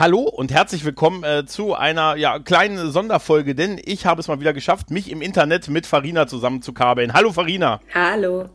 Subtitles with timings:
[0.00, 4.40] Hallo und herzlich willkommen äh, zu einer ja, kleinen Sonderfolge, denn ich habe es mal
[4.40, 7.12] wieder geschafft, mich im Internet mit Farina zusammenzukabeln.
[7.12, 7.82] Hallo Farina.
[7.92, 8.48] Hallo.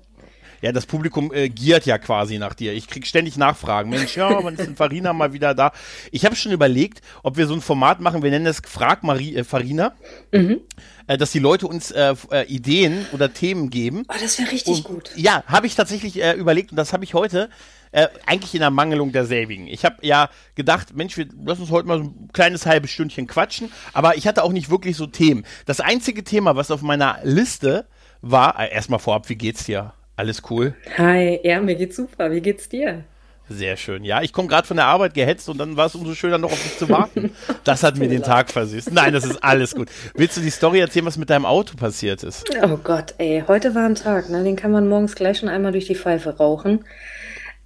[0.63, 2.73] Ja, das Publikum äh, giert ja quasi nach dir.
[2.73, 3.91] Ich krieg ständig Nachfragen.
[3.91, 5.72] Mensch, ja, wann ist denn Farina mal wieder da?
[6.12, 9.36] Ich habe schon überlegt, ob wir so ein Format machen, wir nennen es Frag Marie,
[9.36, 9.94] äh, Farina,
[10.31, 10.62] mhm.
[11.05, 14.08] äh, dass die Leute uns äh, äh, Ideen oder Themen geben.
[14.09, 15.12] Oh, das wäre richtig und, gut.
[15.16, 17.52] Ja, habe ich tatsächlich äh, überlegt und das habe ich heute
[17.95, 19.67] äh, eigentlich in der Mangelung der selbigen.
[19.67, 23.26] Ich habe ja gedacht, Mensch, wir lass uns heute mal so ein kleines halbes Stündchen
[23.26, 25.45] quatschen, aber ich hatte auch nicht wirklich so Themen.
[25.66, 27.86] Das einzige Thema, was auf meiner Liste
[28.22, 29.94] war, äh, erstmal vorab, wie geht's dir?
[30.17, 30.76] Alles cool?
[30.98, 32.31] Hi, ja, mir geht's super.
[32.31, 33.05] Wie geht's dir?
[33.48, 34.03] Sehr schön.
[34.03, 36.52] Ja, ich komme gerade von der Arbeit gehetzt und dann war es umso schöner, noch
[36.52, 37.31] auf dich zu warten.
[37.64, 38.91] Das hat mir den Tag versüßt.
[38.91, 39.88] Nein, das ist alles gut.
[40.16, 42.44] Willst du die Story erzählen, was mit deinem Auto passiert ist?
[42.64, 44.44] Oh Gott, ey, heute war ein Tag, ne?
[44.44, 46.84] Den kann man morgens gleich schon einmal durch die Pfeife rauchen.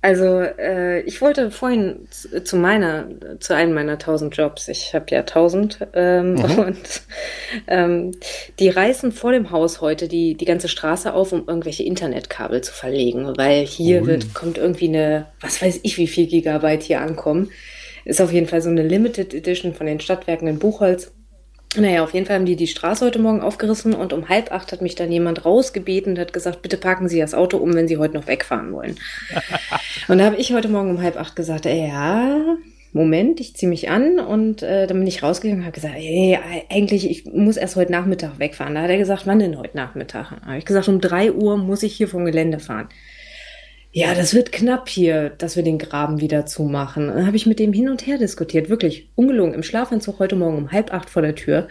[0.01, 4.69] Also äh, ich wollte vorhin zu meiner, zu einem meiner tausend Jobs.
[4.69, 6.39] Ich habe ja tausend ähm, mhm.
[6.59, 7.01] und
[7.67, 8.11] ähm,
[8.59, 12.71] die reißen vor dem Haus heute die die ganze Straße auf, um irgendwelche Internetkabel zu
[12.71, 14.07] verlegen, weil hier Ui.
[14.07, 17.51] wird kommt irgendwie eine, was weiß ich, wie viel Gigabyte hier ankommen.
[18.05, 21.11] Ist auf jeden Fall so eine Limited Edition von den Stadtwerken in Buchholz.
[21.75, 24.71] Naja, auf jeden Fall haben die die Straße heute Morgen aufgerissen und um halb acht
[24.71, 27.87] hat mich dann jemand rausgebeten und hat gesagt, bitte parken Sie das Auto um, wenn
[27.87, 28.97] Sie heute noch wegfahren wollen.
[30.07, 32.57] und da habe ich heute Morgen um halb acht gesagt, ey, ja,
[32.91, 36.39] Moment, ich ziehe mich an und äh, dann bin ich rausgegangen und habe gesagt, ey,
[36.71, 38.73] eigentlich, ich muss erst heute Nachmittag wegfahren.
[38.73, 40.31] Da hat er gesagt, wann denn heute Nachmittag?
[40.41, 42.89] Da habe ich gesagt, um drei Uhr muss ich hier vom Gelände fahren.
[43.91, 47.07] Ja, das wird knapp hier, dass wir den Graben wieder zumachen.
[47.07, 50.57] Dann habe ich mit dem hin und her diskutiert, wirklich ungelogen, im Schlafanzug heute Morgen
[50.57, 51.67] um halb acht vor der Tür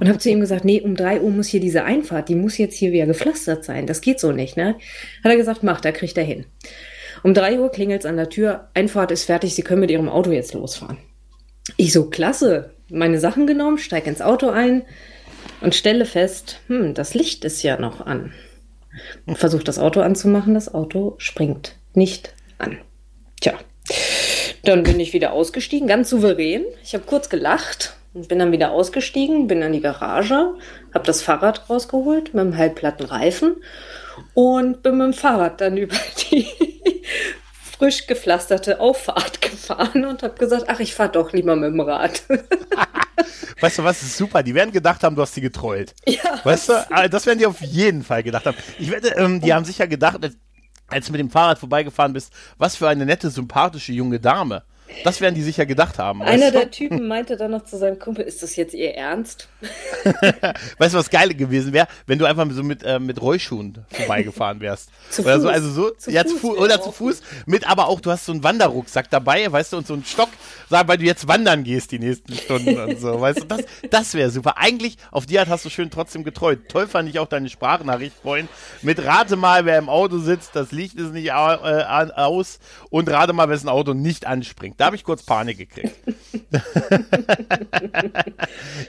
[0.00, 2.56] und habe zu ihm gesagt, nee, um drei Uhr muss hier diese Einfahrt, die muss
[2.56, 3.86] jetzt hier wieder gepflastert sein.
[3.86, 4.76] Das geht so nicht, ne?
[5.22, 6.46] Hat er gesagt, mach, da kriegt er hin.
[7.22, 10.30] Um drei Uhr klingelt's an der Tür, Einfahrt ist fertig, Sie können mit Ihrem Auto
[10.30, 10.96] jetzt losfahren.
[11.76, 14.82] Ich so, klasse, meine Sachen genommen, steig ins Auto ein
[15.60, 18.32] und stelle fest, hm, das Licht ist ja noch an
[19.34, 20.54] versucht das Auto anzumachen.
[20.54, 22.78] Das Auto springt nicht an.
[23.40, 23.54] Tja,
[24.64, 26.64] dann bin ich wieder ausgestiegen, ganz souverän.
[26.82, 30.54] Ich habe kurz gelacht und bin dann wieder ausgestiegen, bin an die Garage,
[30.92, 33.56] habe das Fahrrad rausgeholt mit einem halbplatten Reifen
[34.34, 35.96] und bin mit dem Fahrrad dann über
[36.30, 36.46] die
[37.78, 42.22] frisch gepflasterte Auffahrt gefahren und habe gesagt, ach, ich fahre doch lieber mit dem Rad.
[43.60, 44.42] weißt du was, ist super.
[44.42, 45.94] Die werden gedacht haben, du hast sie getrollt.
[46.06, 46.40] Ja.
[46.44, 48.56] Weißt du, ah, das werden die auf jeden Fall gedacht haben.
[48.78, 50.18] Ich wette, ähm, die haben sicher gedacht,
[50.88, 54.64] als du mit dem Fahrrad vorbeigefahren bist, was für eine nette, sympathische junge Dame.
[55.04, 56.22] Das werden die sicher gedacht haben.
[56.22, 59.48] Einer der Typen meinte dann noch zu seinem Kumpel, ist das jetzt ihr Ernst?
[60.78, 64.60] weißt du, was geil gewesen wäre, wenn du einfach so mit, äh, mit Rollschuhen vorbeigefahren
[64.60, 64.90] wärst.
[65.10, 65.42] zu oder Fuß.
[65.42, 68.10] So, also so, zu ja, Fuß, zu Fuß oder zu Fuß, mit aber auch, du
[68.10, 70.28] hast so einen Wanderrucksack dabei, weißt du, und so einen Stock,
[70.68, 74.30] weil du jetzt wandern gehst die nächsten Stunden und so, weißt du, das, das wäre
[74.30, 74.56] super.
[74.56, 76.68] Eigentlich, auf die Art hast du schön trotzdem getreut.
[76.68, 78.48] Toll fand ich auch deine Sprachnachricht vorhin.
[78.82, 82.58] Mit rate mal, wer im Auto sitzt, das Licht ist nicht äh, aus
[82.90, 84.79] und rate mal, wessen Auto nicht anspringt.
[84.80, 85.94] Da habe ich kurz Panik gekriegt.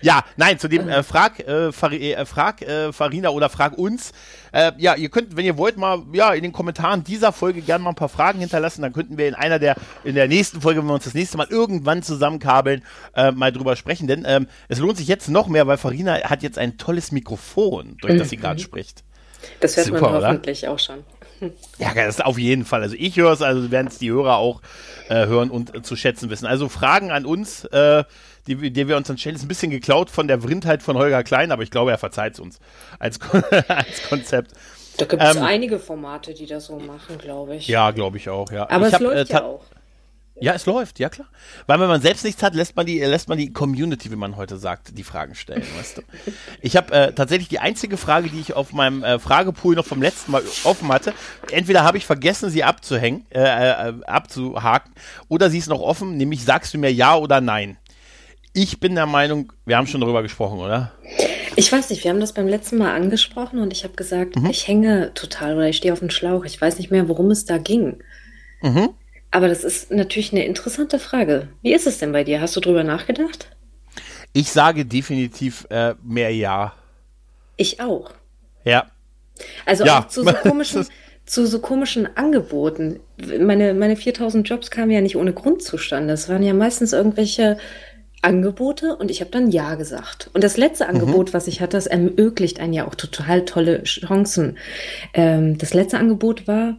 [0.02, 4.14] ja, nein, zu dem äh, Frag, äh, Far äh, Frag äh, Farina oder Frag uns.
[4.54, 7.84] Äh, ja, ihr könnt, wenn ihr wollt, mal ja in den Kommentaren dieser Folge gerne
[7.84, 8.84] mal ein paar Fragen hinterlassen.
[8.84, 9.76] Dann könnten wir in einer der,
[10.06, 13.76] in der nächsten Folge, wenn wir uns das nächste Mal irgendwann zusammenkabeln, äh, mal drüber
[13.76, 14.08] sprechen.
[14.08, 17.98] Denn ähm, es lohnt sich jetzt noch mehr, weil Farina hat jetzt ein tolles Mikrofon,
[18.00, 18.42] durch das sie mhm.
[18.44, 19.04] gerade spricht.
[19.60, 20.72] Das hört Super, man hoffentlich oder?
[20.72, 21.04] auch schon.
[21.80, 22.82] Ja, das ist auf jeden Fall.
[22.82, 24.62] Also ich höre es, also werden es die Hörer auch
[25.10, 26.46] äh, hören und äh, zu schätzen wissen.
[26.46, 28.04] Also Fragen an uns, äh,
[28.48, 31.24] die, die wir uns dann stellen, ist ein bisschen geklaut von der Vrindheit von Holger
[31.24, 32.60] Klein, aber ich glaube, er verzeiht es uns
[33.00, 33.20] als,
[33.68, 34.52] als Konzept.
[34.98, 37.68] Da gibt es ähm, einige Formate, die das so machen, glaube ich.
[37.68, 38.70] Ja, glaube ich auch, ja.
[38.70, 39.64] Aber ich es hab, läuft äh, ja auch.
[40.42, 41.28] Ja, es läuft, ja klar.
[41.68, 44.38] Weil wenn man selbst nichts hat, lässt man die, lässt man die Community, wie man
[44.38, 46.02] heute sagt, die Fragen stellen, weißt du.
[46.62, 50.02] Ich habe äh, tatsächlich die einzige Frage, die ich auf meinem äh, Fragepool noch vom
[50.02, 51.14] letzten Mal offen hatte.
[51.52, 54.94] Entweder habe ich vergessen, sie abzuhängen, äh, äh, abzuhaken,
[55.28, 57.78] oder sie ist noch offen, nämlich sagst du mir ja oder nein.
[58.54, 60.92] Ich bin der Meinung, wir haben schon darüber gesprochen, oder?
[61.56, 64.50] Ich weiß nicht, wir haben das beim letzten Mal angesprochen und ich habe gesagt, mhm.
[64.50, 66.46] ich hänge total oder ich stehe auf dem Schlauch.
[66.46, 68.00] Ich weiß nicht mehr, worum es da ging.
[68.62, 68.90] Mhm.
[69.32, 71.48] Aber das ist natürlich eine interessante Frage.
[71.62, 72.42] Wie ist es denn bei dir?
[72.42, 73.48] Hast du drüber nachgedacht?
[74.34, 76.74] Ich sage definitiv äh, mehr Ja.
[77.58, 78.12] Ich auch.
[78.64, 78.88] Ja.
[79.66, 80.00] Also ja.
[80.00, 80.86] auch zu so komischen,
[81.26, 83.00] zu so komischen Angeboten.
[83.40, 86.14] Meine, meine 4000 Jobs kamen ja nicht ohne Grund zustande.
[86.14, 87.58] Es waren ja meistens irgendwelche
[88.22, 90.30] Angebote und ich habe dann Ja gesagt.
[90.34, 90.92] Und das letzte mhm.
[90.92, 91.34] Angebot, mhm.
[91.34, 94.58] was ich hatte, das ermöglicht einen ja auch total tolle Chancen.
[95.14, 96.78] Ähm, das letzte Angebot war,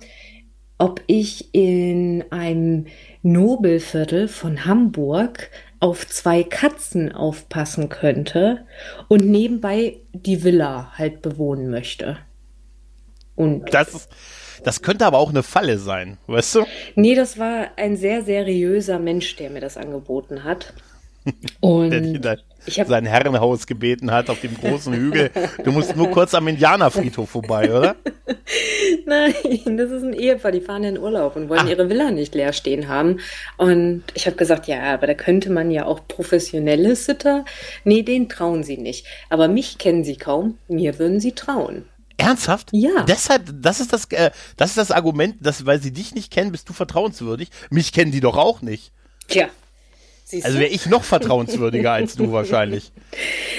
[0.83, 2.87] ob ich in einem
[3.23, 5.49] Nobelviertel von Hamburg
[5.79, 8.67] auf zwei Katzen aufpassen könnte
[9.07, 12.19] und nebenbei die Villa halt bewohnen möchte.
[13.37, 14.09] Und das,
[14.65, 16.67] das könnte aber auch eine Falle sein, weißt du?
[16.97, 20.75] Nee, das war ein sehr seriöser Mensch, der mir das angeboten hat.
[21.61, 22.27] Und
[22.67, 25.31] ich hab, sein Herrenhaus gebeten hat auf dem großen Hügel.
[25.63, 27.95] Du musst nur kurz am Indianerfriedhof vorbei, oder?
[29.07, 31.69] Nein, das ist ein Ehepaar, die fahren in Urlaub und wollen Ach.
[31.69, 33.19] ihre Villa nicht leer stehen haben.
[33.57, 37.45] Und ich habe gesagt, ja, aber da könnte man ja auch professionelle Sitter.
[37.85, 39.07] Nee, den trauen sie nicht.
[39.31, 41.85] Aber mich kennen sie kaum, mir würden sie trauen.
[42.17, 42.69] Ernsthaft?
[42.73, 43.05] Ja.
[43.09, 46.53] Deshalb, das ist das, äh, das ist das Argument, dass, weil sie dich nicht kennen,
[46.53, 47.51] bist du vertrauenswürdig.
[47.71, 48.93] Mich kennen die doch auch nicht.
[49.29, 49.49] Tja,
[50.33, 52.91] Siehst also wäre ich noch vertrauenswürdiger als du wahrscheinlich.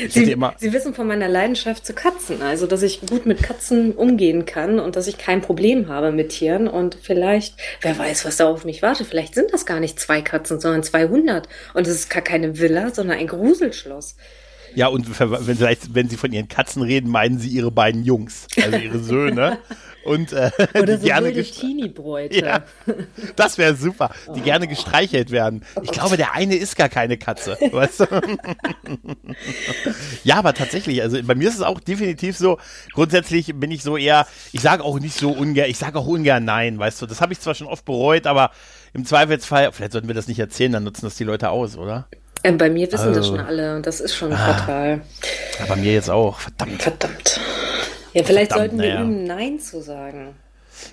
[0.10, 4.46] Sie, Sie wissen von meiner Leidenschaft zu Katzen, also dass ich gut mit Katzen umgehen
[4.46, 8.48] kann und dass ich kein Problem habe mit Tieren und vielleicht, wer weiß, was da
[8.48, 12.10] auf mich wartet, vielleicht sind das gar nicht zwei Katzen, sondern 200 und es ist
[12.10, 14.16] gar keine Villa, sondern ein Gruselschloss.
[14.74, 18.78] Ja, und vielleicht, wenn sie von ihren Katzen reden, meinen sie ihre beiden Jungs, also
[18.78, 19.60] ihre Söhne.
[20.03, 22.45] und äh, Oder die so gerne Teenie-Bräute.
[22.45, 22.63] Ja,
[23.35, 24.44] das wäre super, die oh.
[24.44, 25.63] gerne gestreichelt werden.
[25.81, 28.05] Ich glaube, der eine ist gar keine Katze, weißt du?
[30.23, 32.57] ja, aber tatsächlich, also bei mir ist es auch definitiv so,
[32.94, 36.44] grundsätzlich bin ich so eher, ich sage auch nicht so ungern, ich sage auch ungern
[36.45, 38.51] nein, weißt du, das habe ich zwar schon oft bereut, aber
[38.94, 42.07] im Zweifelsfall, vielleicht sollten wir das nicht erzählen, dann nutzen das die Leute aus, oder?
[42.44, 45.01] Ähm, bei mir wissen also, das schon alle und das ist schon ah, fatal.
[45.59, 46.81] Ja, bei mir jetzt auch, verdammt.
[46.83, 47.39] Verdammt.
[48.13, 49.01] Ja, vielleicht verdammt, sollten wir ja.
[49.01, 50.36] üben, Nein zu sagen.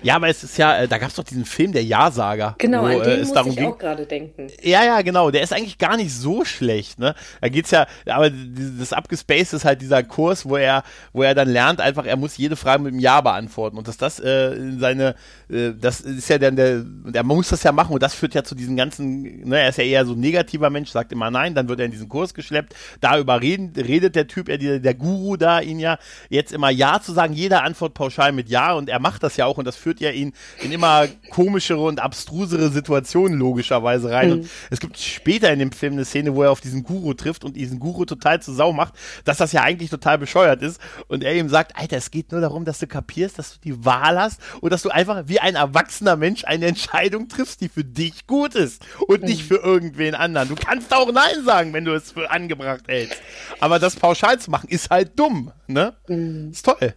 [0.03, 2.55] Ja, aber es ist ja, äh, da gab es doch diesen Film, der Ja-Sager.
[2.57, 3.65] Genau, wo, an den äh, muss ich ging.
[3.67, 4.47] auch gerade denken.
[4.61, 5.31] Ja, ja, genau.
[5.31, 7.15] Der ist eigentlich gar nicht so schlecht, ne?
[7.41, 10.83] Da geht's ja, aber das Abgespaced ist halt dieser Kurs, wo er,
[11.13, 13.77] wo er dann lernt, einfach, er muss jede Frage mit einem Ja beantworten.
[13.77, 15.15] Und dass das äh, seine,
[15.49, 16.83] äh, das ist ja dann der,
[17.13, 19.77] er muss das ja machen und das führt ja zu diesen ganzen, ne, er ist
[19.77, 22.33] ja eher so ein negativer Mensch, sagt immer nein, dann wird er in diesen Kurs
[22.33, 22.75] geschleppt.
[22.99, 25.97] Da überreden, redet der Typ, er, der, der Guru da ihn ja,
[26.29, 29.45] jetzt immer Ja zu sagen, jeder Antwort pauschal mit Ja und er macht das ja
[29.45, 34.29] auch und das führt ja ihn in immer komischere und abstrusere Situationen logischerweise rein.
[34.29, 34.33] Mhm.
[34.33, 37.43] Und es gibt später in dem Film eine Szene, wo er auf diesen Guru trifft
[37.43, 38.93] und diesen Guru total zu Sau macht,
[39.25, 40.79] dass das ja eigentlich total bescheuert ist.
[41.07, 43.85] Und er ihm sagt, Alter, es geht nur darum, dass du kapierst, dass du die
[43.85, 47.83] Wahl hast und dass du einfach wie ein erwachsener Mensch eine Entscheidung triffst, die für
[47.83, 49.27] dich gut ist und mhm.
[49.27, 50.49] nicht für irgendwen anderen.
[50.49, 53.21] Du kannst auch Nein sagen, wenn du es für angebracht hältst.
[53.59, 55.95] Aber das pauschal zu machen, ist halt dumm, ne?
[56.07, 56.51] Mhm.
[56.51, 56.95] Ist toll.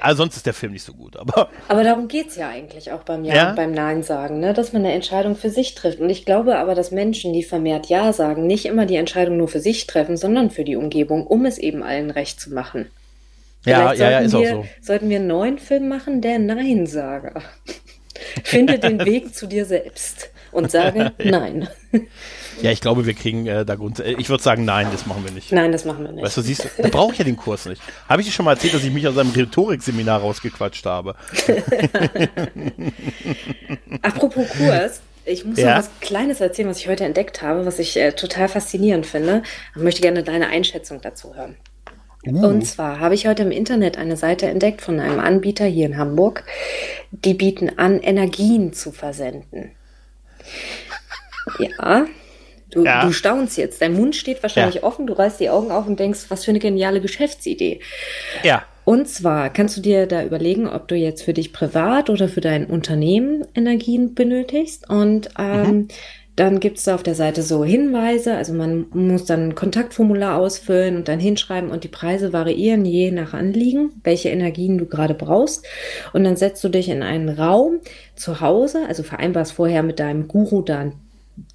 [0.00, 1.48] Also sonst ist der Film nicht so gut, aber.
[1.68, 3.52] Aber darum geht es ja eigentlich auch beim Ja, ja?
[3.52, 4.54] beim Nein sagen, ne?
[4.54, 5.98] dass man eine Entscheidung für sich trifft.
[5.98, 9.48] Und ich glaube aber, dass Menschen, die vermehrt Ja sagen, nicht immer die Entscheidung nur
[9.48, 12.90] für sich treffen, sondern für die Umgebung, um es eben allen recht zu machen.
[13.64, 14.66] Ja, ja, ja, ist wir, auch so.
[14.82, 17.42] Sollten wir einen neuen Film machen, der Nein-Sager.
[18.44, 21.68] Finde den Weg zu dir selbst und sage Nein.
[22.62, 24.00] Ja, ich glaube, wir kriegen äh, da Grund.
[24.00, 25.52] Äh, ich würde sagen, nein, das machen wir nicht.
[25.52, 26.24] Nein, das machen wir nicht.
[26.24, 27.82] Weißt du, siehst du, da brauche ich ja den Kurs nicht.
[28.08, 31.14] Habe ich dir schon mal erzählt, dass ich mich aus einem Rhetorikseminar rausgequatscht habe?
[34.02, 35.00] Apropos Kurs.
[35.26, 35.70] Ich muss ja.
[35.70, 39.42] noch was Kleines erzählen, was ich heute entdeckt habe, was ich äh, total faszinierend finde.
[39.74, 41.56] Ich möchte gerne deine Einschätzung dazu hören.
[42.26, 42.46] Uh.
[42.46, 45.96] Und zwar habe ich heute im Internet eine Seite entdeckt von einem Anbieter hier in
[45.96, 46.44] Hamburg.
[47.10, 49.72] Die bieten an, Energien zu versenden.
[51.58, 52.06] Ja,
[52.74, 53.04] du, ja.
[53.04, 53.80] du staunst jetzt.
[53.80, 54.82] Dein Mund steht wahrscheinlich ja.
[54.82, 57.80] offen, du reißt die Augen auf und denkst, was für eine geniale Geschäftsidee.
[58.42, 58.62] Ja.
[58.84, 62.42] Und zwar kannst du dir da überlegen, ob du jetzt für dich privat oder für
[62.42, 64.88] dein Unternehmen Energien benötigst.
[64.90, 65.88] Und ähm, mhm.
[66.36, 70.36] Dann gibt es da auf der Seite so Hinweise, also man muss dann ein Kontaktformular
[70.36, 75.14] ausfüllen und dann hinschreiben und die Preise variieren je nach Anliegen, welche Energien du gerade
[75.14, 75.64] brauchst.
[76.12, 77.78] Und dann setzt du dich in einen Raum
[78.16, 80.94] zu Hause, also vereinbarst vorher mit deinem Guru dann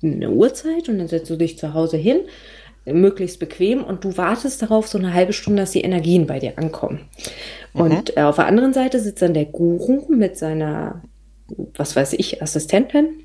[0.04, 2.22] eine Uhrzeit und dann setzt du dich zu Hause hin,
[2.86, 6.58] möglichst bequem und du wartest darauf so eine halbe Stunde, dass die Energien bei dir
[6.58, 7.02] ankommen.
[7.74, 7.82] Mhm.
[7.82, 11.02] Und äh, auf der anderen Seite sitzt dann der Guru mit seiner,
[11.76, 13.24] was weiß ich, Assistentin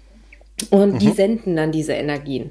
[0.70, 0.98] und mhm.
[0.98, 2.50] die senden dann diese Energien.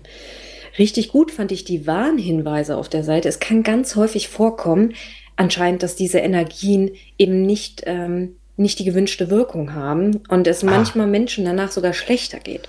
[0.80, 3.30] Richtig gut fand ich die Warnhinweise auf der Seite.
[3.30, 4.94] Es kann ganz häufig vorkommen,
[5.36, 10.68] anscheinend, dass diese Energien eben nicht, ähm, nicht die gewünschte Wirkung haben und es ah.
[10.68, 12.68] manchmal Menschen danach sogar schlechter geht.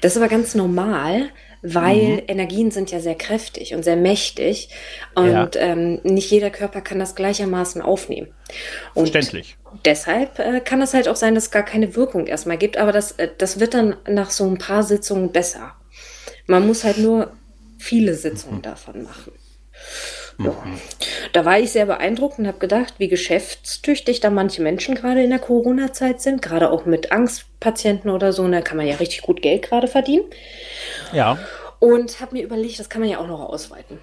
[0.00, 1.30] Das ist aber ganz normal,
[1.62, 2.22] weil mhm.
[2.26, 4.68] Energien sind ja sehr kräftig und sehr mächtig
[5.14, 5.48] und ja.
[5.54, 8.34] ähm, nicht jeder Körper kann das gleichermaßen aufnehmen.
[8.94, 9.56] Und Verständlich.
[9.84, 12.92] Deshalb äh, kann es halt auch sein, dass es gar keine Wirkung erstmal gibt, aber
[12.92, 15.74] das, äh, das wird dann nach so ein paar Sitzungen besser.
[16.46, 17.32] Man muss halt nur
[17.78, 18.62] viele Sitzungen mhm.
[18.62, 19.32] davon machen.
[20.38, 20.50] Ja.
[20.50, 20.80] Mhm.
[21.32, 25.30] Da war ich sehr beeindruckt und habe gedacht, wie geschäftstüchtig da manche Menschen gerade in
[25.30, 28.42] der Corona-Zeit sind, gerade auch mit Angstpatienten oder so.
[28.42, 30.24] Und da kann man ja richtig gut Geld gerade verdienen.
[31.12, 31.38] Ja.
[31.78, 33.98] Und habe mir überlegt, das kann man ja auch noch ausweiten.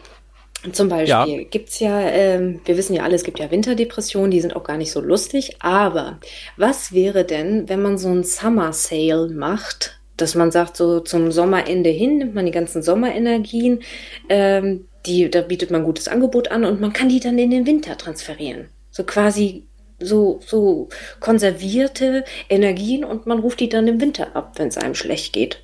[0.73, 1.43] Zum Beispiel ja.
[1.49, 4.63] gibt es ja, ähm, wir wissen ja alle, es gibt ja Winterdepressionen, die sind auch
[4.63, 5.55] gar nicht so lustig.
[5.59, 6.19] Aber
[6.57, 11.31] was wäre denn, wenn man so ein Summer Sale macht, dass man sagt, so zum
[11.31, 13.81] Sommerende hin nimmt man die ganzen Sommerenergien,
[14.27, 17.65] ähm, die, da bietet man gutes Angebot an und man kann die dann in den
[17.65, 18.69] Winter transferieren.
[18.91, 19.68] So quasi
[19.99, 20.89] so, so
[21.19, 25.61] konservierte Energien und man ruft die dann im Winter ab, wenn es einem schlecht geht.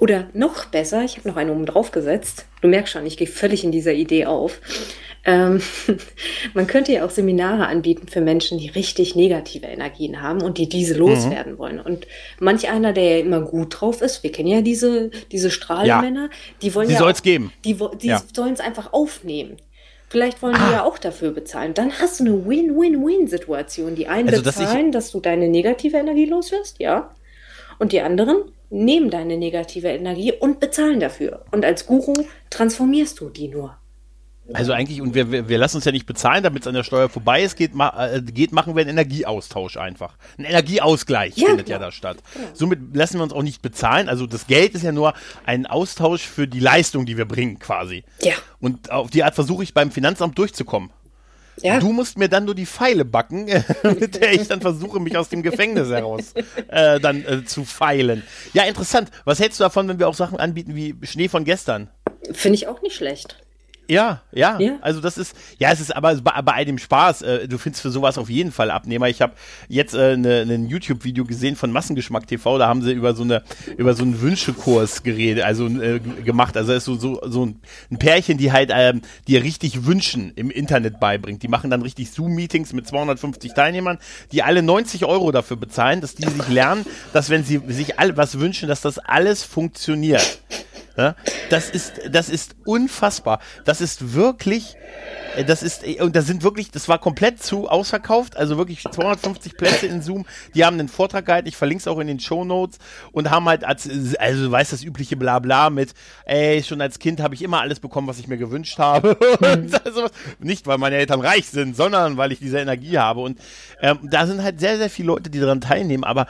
[0.00, 2.46] Oder noch besser, ich habe noch eine oben drauf gesetzt.
[2.60, 4.60] Du merkst schon, ich gehe völlig in dieser Idee auf.
[5.24, 5.60] Ähm,
[6.54, 10.68] man könnte ja auch Seminare anbieten für Menschen, die richtig negative Energien haben und die
[10.68, 11.58] diese loswerden mhm.
[11.58, 11.80] wollen.
[11.80, 12.06] Und
[12.40, 16.36] manch einer, der ja immer gut drauf ist, wir kennen ja diese, diese Strahlenmänner, ja.
[16.62, 16.98] die wollen die ja.
[16.98, 17.52] Die soll es geben.
[17.64, 18.22] Die, die ja.
[18.34, 19.56] sollen es einfach aufnehmen.
[20.08, 20.66] Vielleicht wollen ah.
[20.66, 21.74] die ja auch dafür bezahlen.
[21.74, 23.94] Dann hast du eine Win-Win-Win-Situation.
[23.94, 27.10] Die einen also, bezahlen, dass, dass du deine negative Energie loswirst, ja.
[27.78, 31.44] Und die anderen nehmen deine negative Energie und bezahlen dafür.
[31.52, 32.14] Und als Guru
[32.50, 33.76] transformierst du die nur.
[34.54, 37.10] Also eigentlich, und wir, wir, lassen uns ja nicht bezahlen, damit es an der Steuer
[37.10, 40.16] vorbei ist, geht, ma, äh, geht machen wir einen Energieaustausch einfach.
[40.38, 42.18] Ein Energieausgleich ja, findet ja, ja da statt.
[42.34, 42.40] Ja.
[42.54, 44.08] Somit lassen wir uns auch nicht bezahlen.
[44.08, 45.12] Also das Geld ist ja nur
[45.44, 48.04] ein Austausch für die Leistung, die wir bringen, quasi.
[48.22, 48.34] Ja.
[48.58, 50.90] Und auf die Art versuche ich beim Finanzamt durchzukommen.
[51.62, 51.80] Ja.
[51.80, 53.46] Du musst mir dann nur die Pfeile backen,
[54.00, 56.32] mit der ich dann versuche, mich aus dem Gefängnis heraus
[56.68, 58.22] äh, dann äh, zu feilen.
[58.54, 59.10] Ja, interessant.
[59.24, 61.90] Was hältst du davon, wenn wir auch Sachen anbieten wie Schnee von gestern?
[62.32, 63.36] Finde ich auch nicht schlecht.
[63.90, 67.22] Ja, ja, ja, Also das ist, ja, es ist aber bei, bei all dem Spaß.
[67.22, 69.08] Äh, du findest für sowas auf jeden Fall Abnehmer.
[69.08, 69.32] Ich habe
[69.68, 72.58] jetzt äh, ne, ein YouTube-Video gesehen von Massengeschmack TV.
[72.58, 73.42] Da haben sie über so eine
[73.78, 76.58] über so einen Wünschekurs geredet, also äh, gemacht.
[76.58, 80.32] Also es ist so so so ein, ein Pärchen, die halt ähm, dir richtig Wünschen
[80.36, 81.42] im Internet beibringt.
[81.42, 83.98] Die machen dann richtig Zoom-Meetings mit 250 Teilnehmern,
[84.32, 88.18] die alle 90 Euro dafür bezahlen, dass die sich lernen, dass wenn sie sich all
[88.18, 90.40] was wünschen, dass das alles funktioniert.
[90.98, 91.14] Ja?
[91.48, 93.38] Das ist, das ist unfassbar.
[93.64, 94.76] Das ist wirklich,
[95.36, 98.82] äh, das ist, äh, und da sind wirklich, das war komplett zu ausverkauft, also wirklich
[98.82, 100.26] 250 Plätze in Zoom.
[100.56, 102.78] Die haben einen Vortrag gehalten, ich verlinke es auch in den Show Notes
[103.12, 107.20] und haben halt, als, also du weißt das übliche Blabla mit, ey, schon als Kind
[107.20, 109.16] habe ich immer alles bekommen, was ich mir gewünscht habe.
[109.84, 110.08] Also,
[110.40, 113.20] nicht, weil meine Eltern reich sind, sondern weil ich diese Energie habe.
[113.20, 113.38] Und
[113.80, 116.26] ähm, da sind halt sehr, sehr viele Leute, die daran teilnehmen, aber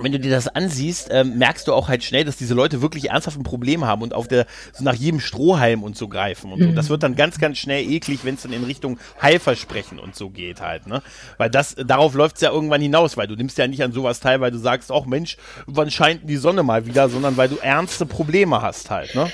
[0.00, 3.10] wenn du dir das ansiehst, ähm, merkst du auch halt schnell, dass diese Leute wirklich
[3.10, 6.60] ernsthaft ein Problem haben und auf der so nach jedem Strohhalm und so greifen und
[6.62, 6.72] so.
[6.72, 10.30] Das wird dann ganz, ganz schnell eklig, wenn es dann in Richtung Heilversprechen und so
[10.30, 11.02] geht halt, ne?
[11.38, 14.40] Weil das, darauf läuft's ja irgendwann hinaus, weil du nimmst ja nicht an sowas teil,
[14.40, 15.36] weil du sagst, auch Mensch,
[15.66, 19.30] wann scheint die Sonne mal wieder, sondern weil du ernste Probleme hast halt, ne?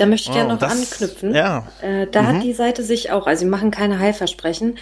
[0.00, 1.34] Da möchte ich gerne oh, noch das, anknüpfen.
[1.34, 1.68] Ja.
[1.82, 2.26] Äh, da mhm.
[2.26, 4.78] hat die Seite sich auch, also sie machen keine Heilversprechen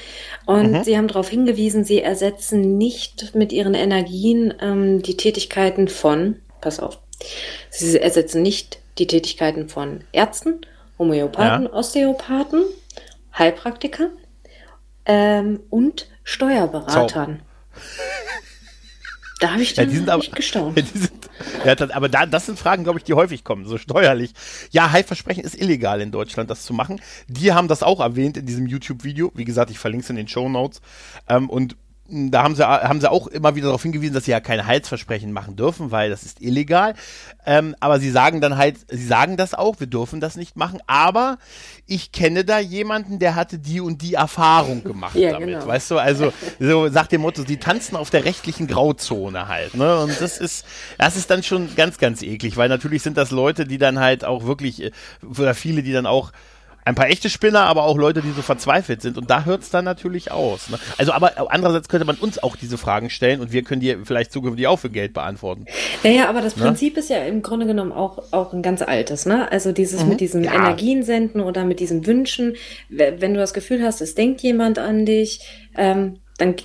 [0.46, 0.84] und mhm.
[0.84, 6.78] sie haben darauf hingewiesen, sie ersetzen nicht mit ihren Energien ähm, die Tätigkeiten von, pass
[6.78, 7.00] auf,
[7.68, 10.60] sie ersetzen nicht die Tätigkeiten von Ärzten,
[11.00, 11.72] Homöopathen, ja.
[11.72, 12.62] Osteopathen,
[13.36, 14.10] Heilpraktikern
[15.04, 17.42] ähm, und Steuerberatern.
[17.74, 17.80] So.
[19.40, 20.78] Da habe ich dann ja, die aber, gestaunt.
[20.78, 21.17] Ja, sind,
[21.64, 24.32] ja, das, aber da, das sind Fragen, glaube ich, die häufig kommen, so steuerlich.
[24.70, 27.00] Ja, Heilversprechen ist illegal in Deutschland, das zu machen.
[27.28, 29.32] Die haben das auch erwähnt in diesem YouTube-Video.
[29.34, 30.80] Wie gesagt, ich verlinke es in den Show Notes.
[31.28, 31.76] Ähm, und
[32.10, 35.30] da haben sie, haben sie auch immer wieder darauf hingewiesen, dass sie ja keine Heilsversprechen
[35.30, 36.94] machen dürfen, weil das ist illegal.
[37.44, 40.80] Ähm, aber sie sagen dann halt, sie sagen das auch, wir dürfen das nicht machen,
[40.86, 41.38] aber
[41.86, 45.48] ich kenne da jemanden, der hatte die und die Erfahrung gemacht ja, damit.
[45.48, 45.66] Genau.
[45.66, 49.74] Weißt du, also so sagt dem Motto, sie tanzen auf der rechtlichen Grauzone halt.
[49.74, 49.98] Ne?
[50.00, 50.64] Und das ist,
[50.96, 54.24] das ist dann schon ganz, ganz eklig, weil natürlich sind das Leute, die dann halt
[54.24, 54.90] auch wirklich, äh,
[55.38, 56.32] oder viele, die dann auch
[56.88, 59.18] ein paar echte Spinner, aber auch Leute, die so verzweifelt sind.
[59.18, 60.70] Und da hört es dann natürlich aus.
[60.70, 60.78] Ne?
[60.96, 64.32] Also, aber andererseits könnte man uns auch diese Fragen stellen und wir können die vielleicht
[64.32, 65.66] zukünftig auch für Geld beantworten.
[66.02, 66.64] Naja, aber das ne?
[66.64, 69.26] Prinzip ist ja im Grunde genommen auch, auch ein ganz altes.
[69.26, 69.50] Ne?
[69.52, 70.08] Also dieses mhm.
[70.08, 70.54] mit diesen ja.
[70.54, 72.56] Energien senden oder mit diesen Wünschen.
[72.88, 75.40] Wenn du das Gefühl hast, es denkt jemand an dich,
[75.76, 76.56] ähm, dann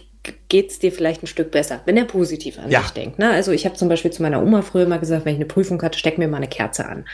[0.48, 2.82] geht es dir vielleicht ein Stück besser, wenn er positiv an ja.
[2.82, 3.20] dich denkt.
[3.20, 3.30] Ne?
[3.30, 5.82] Also ich habe zum Beispiel zu meiner Oma früher mal gesagt, wenn ich eine Prüfung
[5.82, 7.06] hatte, steck mir mal eine Kerze an.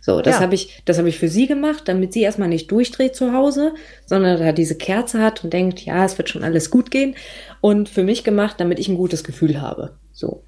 [0.00, 0.40] So, das ja.
[0.40, 3.72] habe ich, das habe ich für sie gemacht, damit sie erstmal nicht durchdreht zu Hause,
[4.04, 7.14] sondern da diese Kerze hat und denkt, ja, es wird schon alles gut gehen.
[7.60, 9.96] Und für mich gemacht, damit ich ein gutes Gefühl habe.
[10.12, 10.42] So.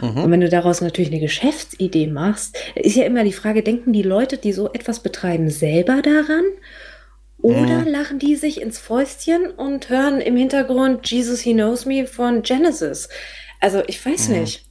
[0.00, 0.22] Mhm.
[0.22, 4.02] Und wenn du daraus natürlich eine Geschäftsidee machst, ist ja immer die Frage, denken die
[4.02, 6.44] Leute, die so etwas betreiben, selber daran?
[7.46, 7.86] Oder mhm.
[7.86, 13.08] lachen die sich ins Fäustchen und hören im Hintergrund Jesus He Knows Me von Genesis.
[13.60, 14.40] Also ich weiß mhm.
[14.40, 14.66] nicht.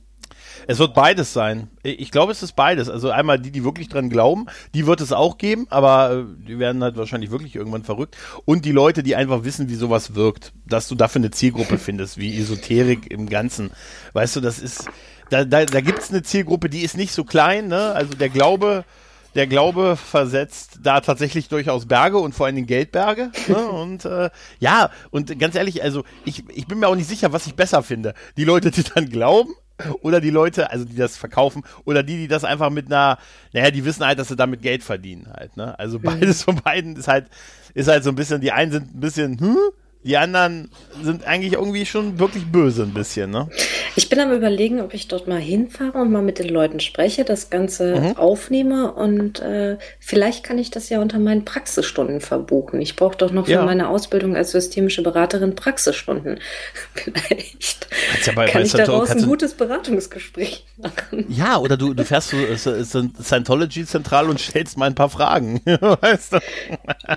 [0.67, 1.69] Es wird beides sein.
[1.83, 2.89] Ich glaube, es ist beides.
[2.89, 6.59] Also einmal die, die wirklich dran glauben, die wird es auch geben, aber äh, die
[6.59, 8.17] werden halt wahrscheinlich wirklich irgendwann verrückt.
[8.43, 12.17] Und die Leute, die einfach wissen, wie sowas wirkt, dass du dafür eine Zielgruppe findest,
[12.17, 13.71] wie Esoterik im Ganzen.
[14.11, 14.89] Weißt du, das ist,
[15.29, 17.93] da, da, da gibt es eine Zielgruppe, die ist nicht so klein, ne?
[17.93, 18.83] Also der Glaube,
[19.35, 23.31] der Glaube versetzt da tatsächlich durchaus Berge und vor allen Dingen Geldberge.
[23.47, 23.57] Ne?
[23.57, 27.45] Und äh, ja, und ganz ehrlich, also ich, ich bin mir auch nicht sicher, was
[27.45, 28.15] ich besser finde.
[28.37, 29.53] Die Leute, die dann glauben
[30.01, 33.19] oder die Leute, also die das verkaufen, oder die, die das einfach mit einer,
[33.53, 35.77] naja, die wissen halt, dass sie damit Geld verdienen halt, ne?
[35.77, 36.03] Also mhm.
[36.03, 37.27] beides von beiden ist halt,
[37.73, 39.57] ist halt so ein bisschen, die einen sind ein bisschen, hm,
[40.05, 40.69] die anderen
[41.01, 43.49] sind eigentlich irgendwie schon wirklich böse ein bisschen, ne?
[43.95, 47.23] Ich bin am überlegen, ob ich dort mal hinfahre und mal mit den Leuten spreche,
[47.23, 48.17] das Ganze mhm.
[48.17, 52.81] aufnehme und äh, vielleicht kann ich das ja unter meinen Praxisstunden verbuchen.
[52.81, 53.65] Ich brauche doch noch für ja.
[53.65, 56.39] meine Ausbildung als systemische Beraterin Praxisstunden.
[56.93, 57.87] vielleicht
[58.25, 61.25] ja bei, kann ich daraus ein gutes Beratungsgespräch machen.
[61.29, 65.61] Ja, oder du, du fährst zu Scientology-Zentral und stellst mal ein paar Fragen.
[65.65, 66.39] weißt du?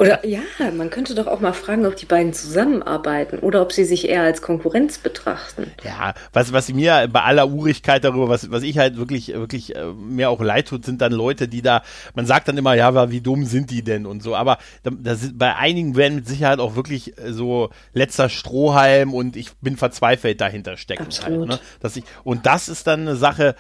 [0.01, 0.41] Oder ja,
[0.77, 4.09] man könnte doch auch mal fragen, ob die beiden zusammen zusammenarbeiten oder ob sie sich
[4.09, 5.71] eher als Konkurrenz betrachten.
[5.85, 9.93] Ja, was, was mir bei aller Urigkeit darüber, was, was ich halt wirklich, wirklich äh,
[9.93, 11.83] mir auch leid tut, sind dann Leute, die da,
[12.15, 15.15] man sagt dann immer, ja, wie dumm sind die denn und so, aber da, da
[15.15, 19.77] sind, bei einigen werden mit Sicherheit auch wirklich äh, so letzter Strohhalm und ich bin
[19.77, 21.05] verzweifelt dahinter stecken.
[21.05, 21.51] Absolut.
[21.51, 21.67] Halt, ne?
[21.81, 23.55] Dass ich, und das ist dann eine Sache,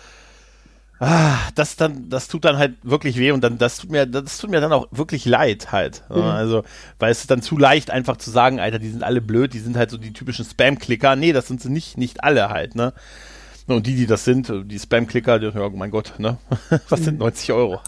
[1.00, 4.38] ah, das dann, das tut dann halt wirklich weh und dann, das tut mir, das
[4.38, 6.05] tut mir dann auch wirklich leid halt.
[6.09, 6.23] Mhm.
[6.23, 6.64] Also,
[6.99, 9.61] weil es ist dann zu leicht einfach zu sagen, Alter, die sind alle blöd, die
[9.61, 11.17] sind halt so die typischen Spam-Klicker.
[11.17, 12.93] Nee, das sind sie nicht, nicht alle halt, ne?
[13.67, 16.38] Und die, die das sind, die Spam-Klicker, ja, mein Gott, ne?
[16.88, 17.55] Was sind 90 mhm.
[17.55, 17.81] Euro?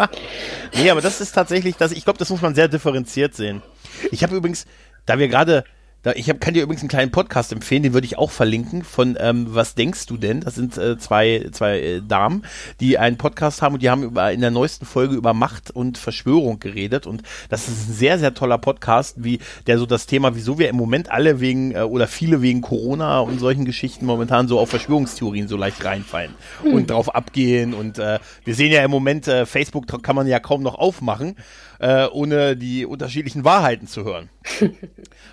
[0.74, 3.62] nee, aber das ist tatsächlich, das, ich glaube, das muss man sehr differenziert sehen.
[4.10, 4.66] Ich habe übrigens,
[5.06, 5.64] da wir gerade
[6.02, 8.84] da, ich hab, kann dir übrigens einen kleinen Podcast empfehlen, den würde ich auch verlinken,
[8.84, 10.40] von ähm, Was denkst du denn?
[10.40, 12.44] Das sind äh, zwei, zwei äh, Damen,
[12.80, 15.98] die einen Podcast haben und die haben über, in der neuesten Folge über Macht und
[15.98, 17.06] Verschwörung geredet.
[17.06, 20.70] Und das ist ein sehr, sehr toller Podcast, wie der so das Thema, wieso wir
[20.70, 24.70] im Moment alle wegen äh, oder viele wegen Corona und solchen Geschichten momentan so auf
[24.70, 26.34] Verschwörungstheorien so leicht reinfallen
[26.64, 26.72] mhm.
[26.72, 27.74] und drauf abgehen.
[27.74, 31.36] Und äh, wir sehen ja im Moment, äh, Facebook kann man ja kaum noch aufmachen
[31.80, 34.28] äh, ohne die unterschiedlichen Wahrheiten zu hören.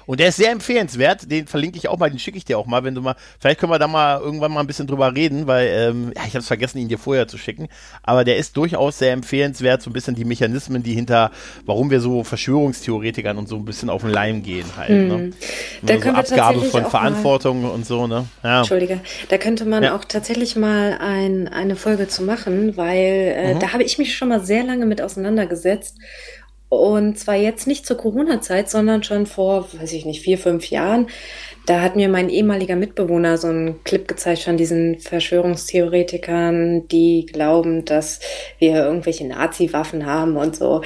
[0.08, 2.66] Und der ist sehr empfehlenswert, den verlinke ich auch mal, den schicke ich dir auch
[2.66, 5.48] mal, wenn du mal, vielleicht können wir da mal irgendwann mal ein bisschen drüber reden,
[5.48, 7.68] weil ähm, ja, ich habe es vergessen, ihn dir vorher zu schicken,
[8.04, 11.32] aber der ist durchaus sehr empfehlenswert, so ein bisschen die Mechanismen, die hinter,
[11.66, 14.90] warum wir so Verschwörungstheoretikern und so ein bisschen auf den Leim gehen halt.
[14.90, 15.08] Hm.
[15.08, 15.32] Ne?
[15.82, 18.26] Da so Abgabe von Verantwortung und so, ne?
[18.44, 18.60] Ja.
[18.60, 19.96] Entschuldige, da könnte man ja.
[19.96, 23.60] auch tatsächlich mal ein, eine Folge zu machen, weil äh, mhm.
[23.60, 25.98] da habe ich mich schon mal sehr lange mit auseinandergesetzt.
[26.70, 31.08] Und zwar jetzt nicht zur Corona-Zeit, sondern schon vor, weiß ich nicht, vier, fünf Jahren.
[31.68, 37.84] Da hat mir mein ehemaliger Mitbewohner so einen Clip gezeigt von diesen Verschwörungstheoretikern, die glauben,
[37.84, 38.22] dass
[38.58, 40.82] wir irgendwelche Nazi-Waffen haben und so.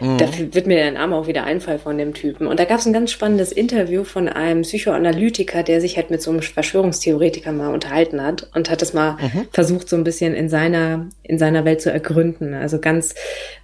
[0.00, 0.16] Mhm.
[0.16, 2.46] Da wird mir der Name auch wieder einfallen von dem Typen.
[2.46, 6.22] Und da gab es ein ganz spannendes Interview von einem Psychoanalytiker, der sich halt mit
[6.22, 9.46] so einem Verschwörungstheoretiker mal unterhalten hat und hat es mal mhm.
[9.52, 12.54] versucht, so ein bisschen in seiner, in seiner Welt zu ergründen.
[12.54, 13.14] Also ganz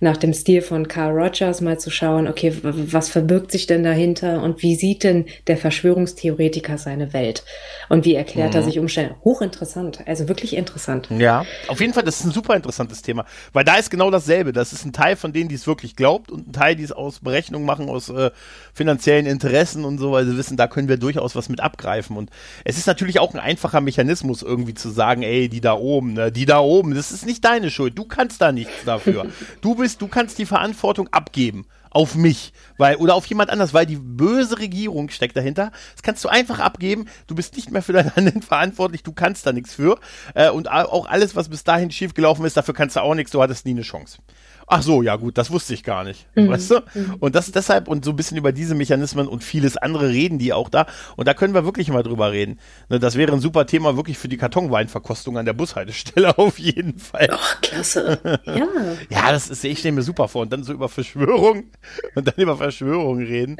[0.00, 4.42] nach dem Stil von Carl Rogers mal zu schauen, okay, was verbirgt sich denn dahinter
[4.42, 7.44] und wie sieht denn der Verschwörungstheoretiker Theoretiker seine Welt.
[7.88, 8.56] Und wie erklärt mhm.
[8.56, 9.16] er sich Umstände?
[9.24, 11.08] Hochinteressant, also wirklich interessant.
[11.10, 14.52] Ja, auf jeden Fall, das ist ein super interessantes Thema, weil da ist genau dasselbe.
[14.52, 16.92] Das ist ein Teil von denen, die es wirklich glaubt und ein Teil, die es
[16.92, 18.30] aus Berechnungen machen, aus äh,
[18.74, 22.16] finanziellen Interessen und so, weil sie wissen, da können wir durchaus was mit abgreifen.
[22.16, 22.30] Und
[22.64, 26.32] es ist natürlich auch ein einfacher Mechanismus, irgendwie zu sagen, ey, die da oben, ne,
[26.32, 27.98] die da oben, das ist nicht deine Schuld.
[27.98, 29.26] Du kannst da nichts dafür.
[29.60, 33.86] du bist, du kannst die Verantwortung abgeben auf mich, weil oder auf jemand anders, weil
[33.86, 35.72] die böse Regierung steckt dahinter.
[35.92, 37.06] Das kannst du einfach abgeben.
[37.26, 39.02] Du bist nicht mehr für dein Handeln verantwortlich.
[39.02, 39.98] Du kannst da nichts für.
[40.34, 43.32] Äh, und auch alles, was bis dahin schiefgelaufen ist, dafür kannst du auch nichts.
[43.32, 44.18] Du hattest nie eine Chance.
[44.72, 46.28] Ach so, ja gut, das wusste ich gar nicht.
[46.36, 46.48] Mhm.
[46.48, 46.80] Weißt du?
[46.94, 47.14] Mhm.
[47.18, 50.52] Und das deshalb und so ein bisschen über diese Mechanismen und vieles andere reden die
[50.52, 50.86] auch da.
[51.16, 52.60] Und da können wir wirklich mal drüber reden.
[52.88, 57.00] Ne, das wäre ein super Thema wirklich für die Kartonweinverkostung an der Bushaltestelle auf jeden
[57.00, 57.30] Fall.
[57.32, 58.20] Ach, klasse.
[58.44, 58.68] Ja.
[59.10, 60.42] ja, das ist, ich stelle mir super vor.
[60.42, 61.64] Und dann so über Verschwörung
[62.14, 63.56] und dann über Verschwörung reden.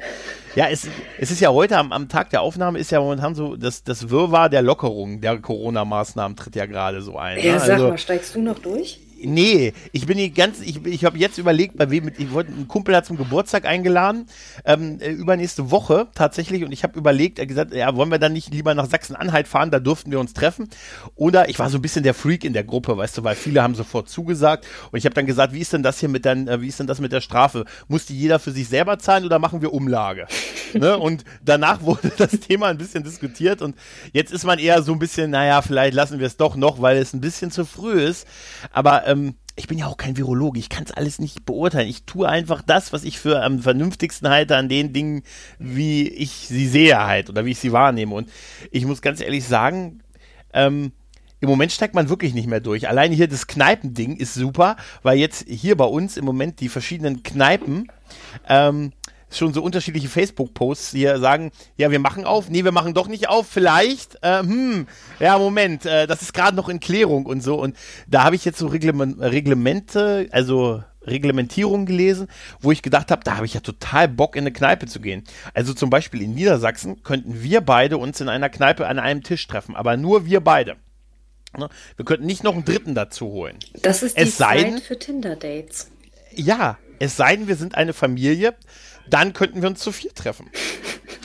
[0.54, 0.86] Ja, es,
[1.18, 4.10] es ist ja heute am, am Tag der Aufnahme ist ja momentan so, das, das
[4.10, 7.38] Wirrwarr der Lockerung der Corona-Maßnahmen tritt ja gerade so ein.
[7.38, 7.58] Ja, ne?
[7.58, 9.00] sag also, mal, steigst du noch durch?
[9.22, 12.68] Nee, ich bin die ganz, ich, ich habe jetzt überlegt, bei wem, ich wollte, einen
[12.68, 14.26] Kumpel hat zum Geburtstag eingeladen,
[14.64, 18.32] ähm, äh, übernächste Woche tatsächlich, und ich habe überlegt, er gesagt, ja, wollen wir dann
[18.32, 20.68] nicht lieber nach Sachsen-Anhalt fahren, da durften wir uns treffen.
[21.14, 23.62] Oder ich war so ein bisschen der Freak in der Gruppe, weißt du, weil viele
[23.62, 24.66] haben sofort zugesagt.
[24.90, 26.78] Und ich habe dann gesagt, wie ist denn das hier mit dann, äh, wie ist
[26.78, 27.64] denn das mit der Strafe?
[27.88, 30.26] Muss die jeder für sich selber zahlen oder machen wir Umlage?
[30.74, 30.98] ne?
[30.98, 33.76] Und danach wurde das Thema ein bisschen diskutiert und
[34.12, 36.96] jetzt ist man eher so ein bisschen, naja, vielleicht lassen wir es doch noch, weil
[36.98, 38.26] es ein bisschen zu früh ist.
[38.72, 41.88] Aber ähm, ich bin ja auch kein Virologe, ich kann es alles nicht beurteilen.
[41.88, 45.22] Ich tue einfach das, was ich für am vernünftigsten halte an den Dingen,
[45.58, 48.14] wie ich sie sehe halt oder wie ich sie wahrnehme.
[48.14, 48.30] Und
[48.70, 50.02] ich muss ganz ehrlich sagen,
[50.52, 50.92] ähm,
[51.40, 52.88] im Moment steigt man wirklich nicht mehr durch.
[52.88, 57.22] Allein hier das Kneipending ist super, weil jetzt hier bei uns im Moment die verschiedenen
[57.22, 57.90] Kneipen
[58.48, 58.92] ähm,
[59.30, 63.28] schon so unterschiedliche Facebook-Posts hier sagen, ja, wir machen auf, nee, wir machen doch nicht
[63.28, 64.86] auf, vielleicht, äh, hm,
[65.18, 67.60] ja, Moment, äh, das ist gerade noch in Klärung und so.
[67.60, 67.76] Und
[68.08, 72.28] da habe ich jetzt so Reglement, Reglemente, also Reglementierung gelesen,
[72.60, 75.24] wo ich gedacht habe, da habe ich ja total Bock in eine Kneipe zu gehen.
[75.54, 79.46] Also zum Beispiel in Niedersachsen könnten wir beide uns in einer Kneipe an einem Tisch
[79.46, 80.76] treffen, aber nur wir beide.
[81.56, 81.68] Ne?
[81.96, 83.58] Wir könnten nicht noch einen Dritten dazu holen.
[83.82, 85.90] Das ist die es Zeit denn, für Tinder-Dates.
[86.34, 88.54] Ja, es sei denn, wir sind eine Familie,
[89.10, 90.50] dann könnten wir uns zu vier treffen.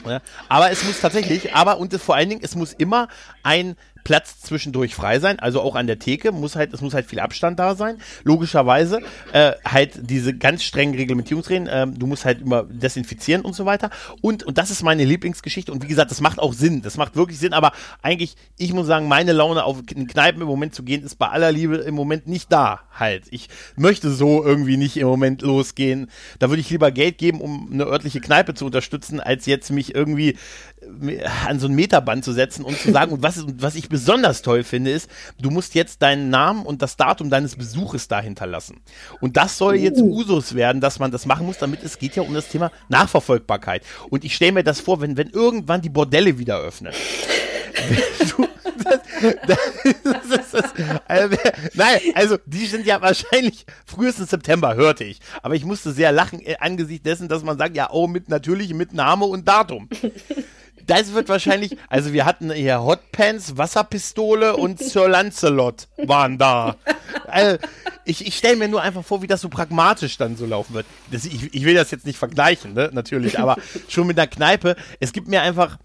[0.05, 3.07] Ja, aber es muss tatsächlich, aber und vor allen Dingen, es muss immer
[3.41, 7.07] ein Platz zwischendurch frei sein, also auch an der Theke muss halt, es muss halt
[7.07, 7.97] viel Abstand da sein.
[8.23, 9.01] Logischerweise
[9.33, 13.89] äh, halt diese ganz strengen Reglementierungsregeln, äh, du musst halt immer desinfizieren und so weiter.
[14.21, 17.15] Und und das ist meine Lieblingsgeschichte und wie gesagt, das macht auch Sinn, das macht
[17.15, 21.03] wirklich Sinn, aber eigentlich, ich muss sagen, meine Laune auf Kneipen im Moment zu gehen,
[21.03, 23.23] ist bei aller Liebe im Moment nicht da halt.
[23.31, 26.11] Ich möchte so irgendwie nicht im Moment losgehen.
[26.37, 29.95] Da würde ich lieber Geld geben, um eine örtliche Kneipe zu unterstützen, als jetzt mich
[29.95, 30.37] irgendwie
[31.47, 34.41] an so ein Meterband zu setzen und zu sagen, und was, ist, was ich besonders
[34.41, 38.81] toll finde, ist, du musst jetzt deinen Namen und das Datum deines Besuches da hinterlassen.
[39.19, 40.15] Und das soll jetzt uh.
[40.15, 43.83] Usus werden, dass man das machen muss, damit es geht ja um das Thema Nachverfolgbarkeit.
[44.09, 46.93] Und ich stelle mir das vor, wenn, wenn irgendwann die Bordelle wieder öffnen.
[48.37, 48.47] du,
[48.83, 48.99] das,
[50.03, 50.73] das, das,
[51.07, 51.37] also,
[51.73, 55.19] nein, also die sind ja wahrscheinlich frühestens September, hörte ich.
[55.41, 58.73] Aber ich musste sehr lachen äh, angesichts dessen, dass man sagt, ja, oh, mit natürlich
[58.73, 59.89] mit Name und Datum
[60.87, 66.75] das wird wahrscheinlich, also wir hatten hier Hotpants, Wasserpistole und Sir Lancelot waren da.
[67.27, 67.57] Also,
[68.05, 70.85] ich, ich stelle mir nur einfach vor, wie das so pragmatisch dann so laufen wird.
[71.11, 74.75] Das, ich, ich will das jetzt nicht vergleichen, ne, natürlich, aber schon mit einer Kneipe.
[74.99, 75.77] Es gibt mir einfach,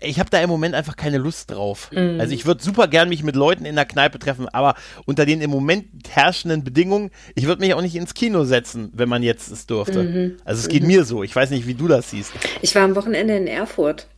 [0.00, 1.90] ich habe da im Moment einfach keine Lust drauf.
[1.92, 2.20] Mm.
[2.20, 4.74] Also ich würde super gern mich mit Leuten in der Kneipe treffen, aber
[5.06, 9.08] unter den im Moment herrschenden Bedingungen, ich würde mich auch nicht ins Kino setzen, wenn
[9.08, 10.02] man jetzt es durfte.
[10.02, 11.22] Mm Also es geht mm mir so.
[11.22, 12.32] Ich weiß nicht, wie du das siehst.
[12.60, 14.08] Ich war am Wochenende in Erfurt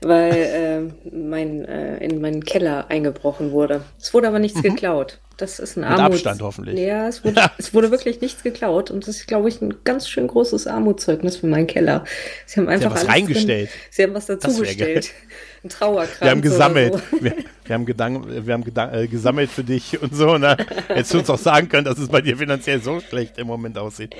[0.00, 3.82] weil äh, mein, äh, in meinen Keller eingebrochen wurde.
[4.00, 4.74] Es wurde aber nichts mhm.
[4.74, 5.18] geklaut.
[5.36, 6.78] Das ist ein Mit Armuts Abstand hoffentlich.
[6.78, 10.08] Ja, es wurde, es wurde wirklich nichts geklaut und das ist, glaube ich, ein ganz
[10.08, 12.04] schön großes Armutszeugnis für meinen Keller.
[12.46, 13.68] Sie haben einfach Sie haben was reingestellt.
[13.68, 13.80] Drin.
[13.90, 15.12] Sie haben was dazu bestellt.
[15.62, 16.20] Ein Trauerkranz.
[16.20, 16.94] Wir haben gesammelt.
[16.94, 17.24] So.
[17.24, 20.38] Wir, wir, haben, Gedank, wir haben Gedank, äh, gesammelt für dich und so.
[20.38, 20.56] Ne?
[20.88, 23.76] Hättest du uns auch sagen können, dass es bei dir finanziell so schlecht im Moment
[23.76, 24.14] aussieht.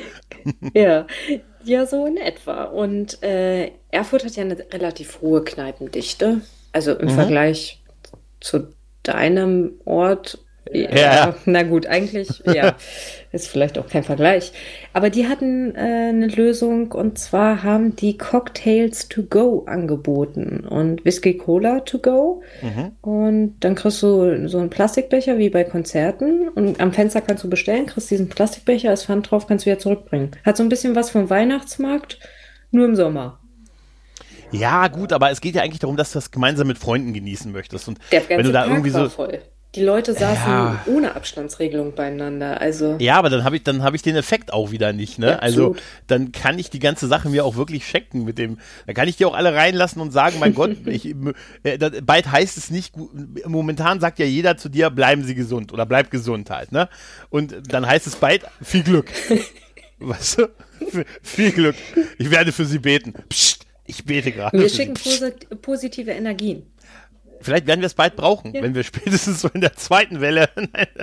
[0.75, 1.07] ja,
[1.67, 2.65] ja, so in etwa.
[2.65, 6.41] Und äh, Erfurt hat ja eine relativ hohe Kneipendichte.
[6.73, 7.15] Also im mhm.
[7.15, 7.83] Vergleich
[8.41, 8.69] zu
[9.03, 10.39] deinem Ort
[10.73, 12.75] ja, ja, na gut, eigentlich, ja,
[13.33, 14.53] ist vielleicht auch kein Vergleich.
[14.93, 21.05] Aber die hatten äh, eine Lösung und zwar haben die Cocktails to go angeboten und
[21.05, 22.43] Whisky Cola to go.
[22.63, 22.93] Mhm.
[23.01, 27.51] Und dann kriegst du so einen Plastikbecher wie bei Konzerten und am Fenster kannst du
[27.51, 30.33] bestellen, kriegst diesen Plastikbecher, ist Pfand drauf, kannst du wieder zurückbringen.
[30.45, 32.19] Hat so ein bisschen was vom Weihnachtsmarkt,
[32.71, 33.39] nur im Sommer.
[34.53, 37.51] Ja, gut, aber es geht ja eigentlich darum, dass du das gemeinsam mit Freunden genießen
[37.53, 37.89] möchtest.
[37.89, 39.09] Und wenn du da Park irgendwie so.
[39.09, 39.41] Voll.
[39.77, 40.83] Die Leute saßen ja.
[40.87, 42.61] ohne Abstandsregelung beieinander.
[42.61, 45.19] Also ja, aber dann habe ich dann habe ich den Effekt auch wieder nicht.
[45.19, 45.33] Ne?
[45.33, 48.59] Ja, also dann kann ich die ganze Sache mir auch wirklich checken mit dem.
[48.87, 51.15] Dann kann ich die auch alle reinlassen und sagen, mein Gott, ich,
[51.62, 52.95] äh, bald heißt es nicht.
[53.47, 56.73] Momentan sagt ja jeder zu dir, bleiben Sie gesund oder bleib gesund halt.
[56.73, 56.89] Ne?
[57.29, 59.11] Und dann heißt es bald viel Glück.
[59.99, 60.49] weißt du?
[61.23, 61.77] viel Glück.
[62.19, 63.15] Ich werde für Sie beten.
[63.29, 64.59] Psst, ich bete gerade.
[64.59, 66.65] Wir schicken posit positive Energien.
[67.40, 68.62] Vielleicht werden wir es bald brauchen, ja.
[68.62, 70.49] wenn wir spätestens so in der zweiten Welle.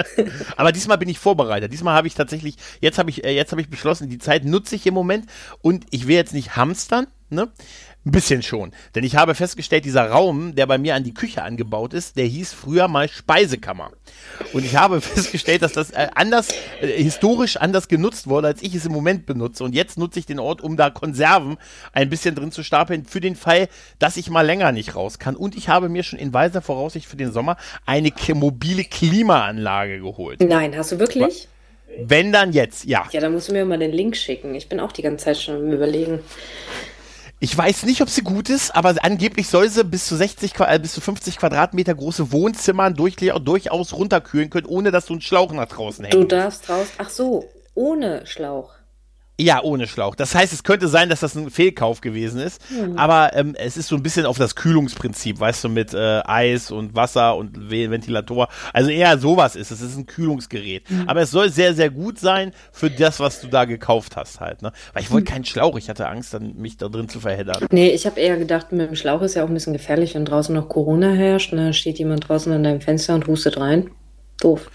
[0.58, 1.72] Aber diesmal bin ich vorbereitet.
[1.72, 4.76] Diesmal habe ich tatsächlich, jetzt habe ich, äh, jetzt habe ich beschlossen, die Zeit nutze
[4.76, 5.26] ich im Moment
[5.62, 7.50] und ich will jetzt nicht hamstern, ne?
[8.06, 8.72] Ein bisschen schon.
[8.96, 12.26] Denn ich habe festgestellt, dieser Raum, der bei mir an die Küche angebaut ist, der
[12.26, 13.92] hieß früher mal Speisekammer.
[14.52, 16.50] Und ich habe festgestellt, dass das äh, anders,
[16.82, 19.64] äh, historisch anders genutzt wurde, als ich es im Moment benutze.
[19.64, 21.56] Und jetzt nutze ich den Ort, um da Konserven
[21.94, 25.38] ein bisschen drin zu stapeln, für den Fall, dass ich mal länger nicht raus kann.
[25.38, 30.42] Und ich habe mir schon in weiser Voraussicht für den Sommer eine mobile Klimaanlage geholt.
[30.42, 31.48] Nein, hast du wirklich?
[31.98, 33.06] Wenn dann jetzt, ja.
[33.12, 34.56] Ja, dann musst du mir mal den Link schicken.
[34.56, 36.20] Ich bin auch die ganze Zeit schon am überlegen.
[37.44, 40.80] Ich weiß nicht, ob sie gut ist, aber angeblich soll sie bis zu 60, äh,
[40.80, 45.68] bis zu 50 Quadratmeter große Wohnzimmer durchaus runterkühlen können, ohne dass du einen Schlauch nach
[45.68, 46.18] draußen hängst.
[46.18, 46.88] Du darfst raus.
[47.00, 48.70] Ach so, ohne Schlauch.
[49.40, 50.14] Ja, ohne Schlauch.
[50.14, 52.62] Das heißt, es könnte sein, dass das ein Fehlkauf gewesen ist.
[52.70, 52.98] Mhm.
[52.98, 56.70] Aber ähm, es ist so ein bisschen auf das Kühlungsprinzip, weißt du, mit äh, Eis
[56.70, 58.48] und Wasser und Ventilator.
[58.74, 59.82] Also eher sowas ist es.
[59.82, 60.90] Es ist ein Kühlungsgerät.
[60.90, 61.10] Mhm.
[61.10, 64.62] Aber es soll sehr, sehr gut sein für das, was du da gekauft hast halt.
[64.62, 64.72] Ne?
[64.94, 65.34] Weil ich wollte mhm.
[65.34, 65.78] keinen Schlauch.
[65.78, 67.66] Ich hatte Angst, dann mich da drin zu verheddern.
[67.72, 70.26] Nee, ich habe eher gedacht, mit dem Schlauch ist ja auch ein bisschen gefährlich, wenn
[70.26, 71.54] draußen noch Corona herrscht.
[71.54, 71.74] Ne?
[71.74, 73.90] steht jemand draußen an deinem Fenster und hustet rein.
[74.40, 74.70] Doof.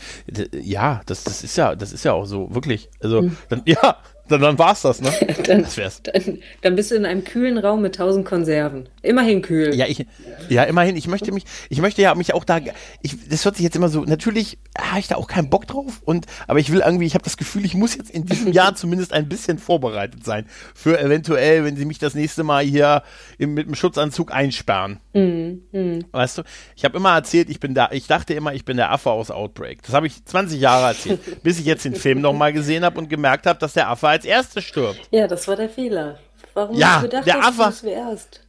[0.52, 2.88] Ja, das, das ist ja, das ist ja auch so, wirklich.
[3.00, 3.36] Also, mhm.
[3.48, 3.96] dann, ja,
[4.28, 5.12] dann, dann war's das, ne?
[5.46, 6.02] dann, das wär's.
[6.02, 8.88] Dann, dann, bist du in einem kühlen Raum mit tausend Konserven.
[9.02, 9.74] Immerhin kühl.
[9.74, 10.06] Ja, ich,
[10.48, 10.96] ja, immerhin.
[10.96, 12.60] Ich möchte mich, ich möchte ja mich auch da,
[13.02, 16.02] ich, das hört sich jetzt immer so, natürlich habe ich da auch keinen Bock drauf
[16.04, 18.74] und, aber ich will irgendwie, ich habe das Gefühl, ich muss jetzt in diesem Jahr
[18.76, 23.02] zumindest ein bisschen vorbereitet sein für eventuell, wenn sie mich das nächste Mal hier
[23.38, 25.00] im, mit dem Schutzanzug einsperren.
[25.14, 25.62] Mhm.
[25.72, 26.04] Mhm.
[26.12, 26.42] Weißt du?
[26.76, 29.30] Ich habe immer erzählt, ich bin da, ich dachte immer, ich bin der Affe aus
[29.30, 29.82] Outbreak.
[29.82, 33.08] Das habe ich 20 Jahre erzählt, bis ich jetzt den Film nochmal gesehen habe und
[33.08, 35.00] gemerkt habe, dass der Affe als Erster stirbt.
[35.10, 36.18] Ja, das war der Fehler.
[36.54, 38.40] Warum ja, hast du gedacht, der Affe, dass du erst?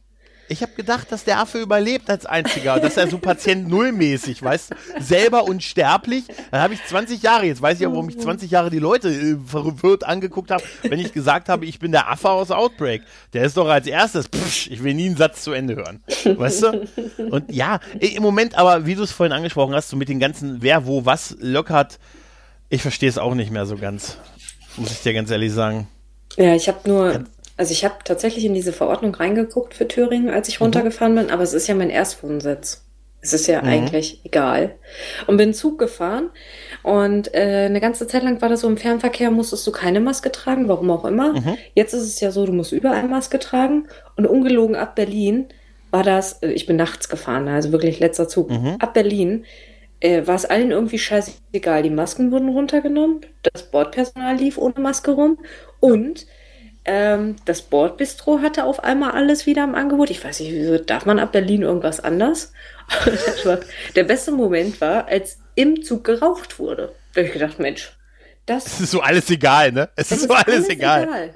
[0.48, 4.72] Ich habe gedacht, dass der Affe überlebt als einziger, dass er so Patient Nullmäßig, weißt
[4.72, 6.24] du, selber unsterblich.
[6.50, 9.10] Dann habe ich 20 Jahre, jetzt weiß ich ja, warum ich 20 Jahre die Leute
[9.10, 13.02] äh, verwirrt angeguckt habe, wenn ich gesagt habe, ich bin der Affe aus Outbreak.
[13.32, 16.02] Der ist doch als erstes, pff, ich will nie einen Satz zu Ende hören.
[16.24, 16.88] Weißt du?
[17.30, 20.62] Und ja, im Moment aber, wie du es vorhin angesprochen hast, so mit den ganzen
[20.62, 22.00] wer, wo, was lockert,
[22.70, 24.16] ich verstehe es auch nicht mehr so ganz.
[24.76, 25.88] Muss ich dir ganz ehrlich sagen.
[26.36, 27.24] Ja, ich habe nur,
[27.56, 30.64] also ich habe tatsächlich in diese Verordnung reingeguckt für Thüringen, als ich mhm.
[30.64, 32.84] runtergefahren bin, aber es ist ja mein Erstwohnsitz.
[33.22, 33.68] Es ist ja mhm.
[33.68, 34.76] eigentlich egal.
[35.26, 36.30] Und bin Zug gefahren
[36.82, 40.32] und äh, eine ganze Zeit lang war das so im Fernverkehr, musstest du keine Maske
[40.32, 41.34] tragen, warum auch immer.
[41.34, 41.58] Mhm.
[41.74, 45.48] Jetzt ist es ja so, du musst überall Maske tragen und ungelogen ab Berlin
[45.90, 48.76] war das, äh, ich bin nachts gefahren, also wirklich letzter Zug, mhm.
[48.78, 49.44] ab Berlin
[50.00, 51.82] äh, war es allen irgendwie scheißegal.
[51.82, 55.38] Die Masken wurden runtergenommen, das Bordpersonal lief ohne Maske rum
[55.78, 56.26] und
[56.84, 60.10] ähm, das Bordbistro hatte auf einmal alles wieder im Angebot.
[60.10, 62.52] Ich weiß nicht, wieso darf man ab Berlin irgendwas anders?
[63.94, 66.94] der beste Moment war, als im Zug geraucht wurde.
[67.12, 67.96] Da habe ich gedacht, Mensch,
[68.46, 69.90] das, das ist so alles egal, ne?
[69.94, 71.04] Es ist so alles, alles egal.
[71.04, 71.34] egal.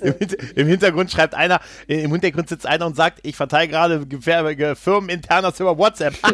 [0.00, 0.14] Im,
[0.54, 5.58] Im, Hintergrund schreibt einer, im Hintergrund sitzt einer und sagt, ich verteile gerade gefährliche Firmeninternas
[5.60, 6.14] über WhatsApp.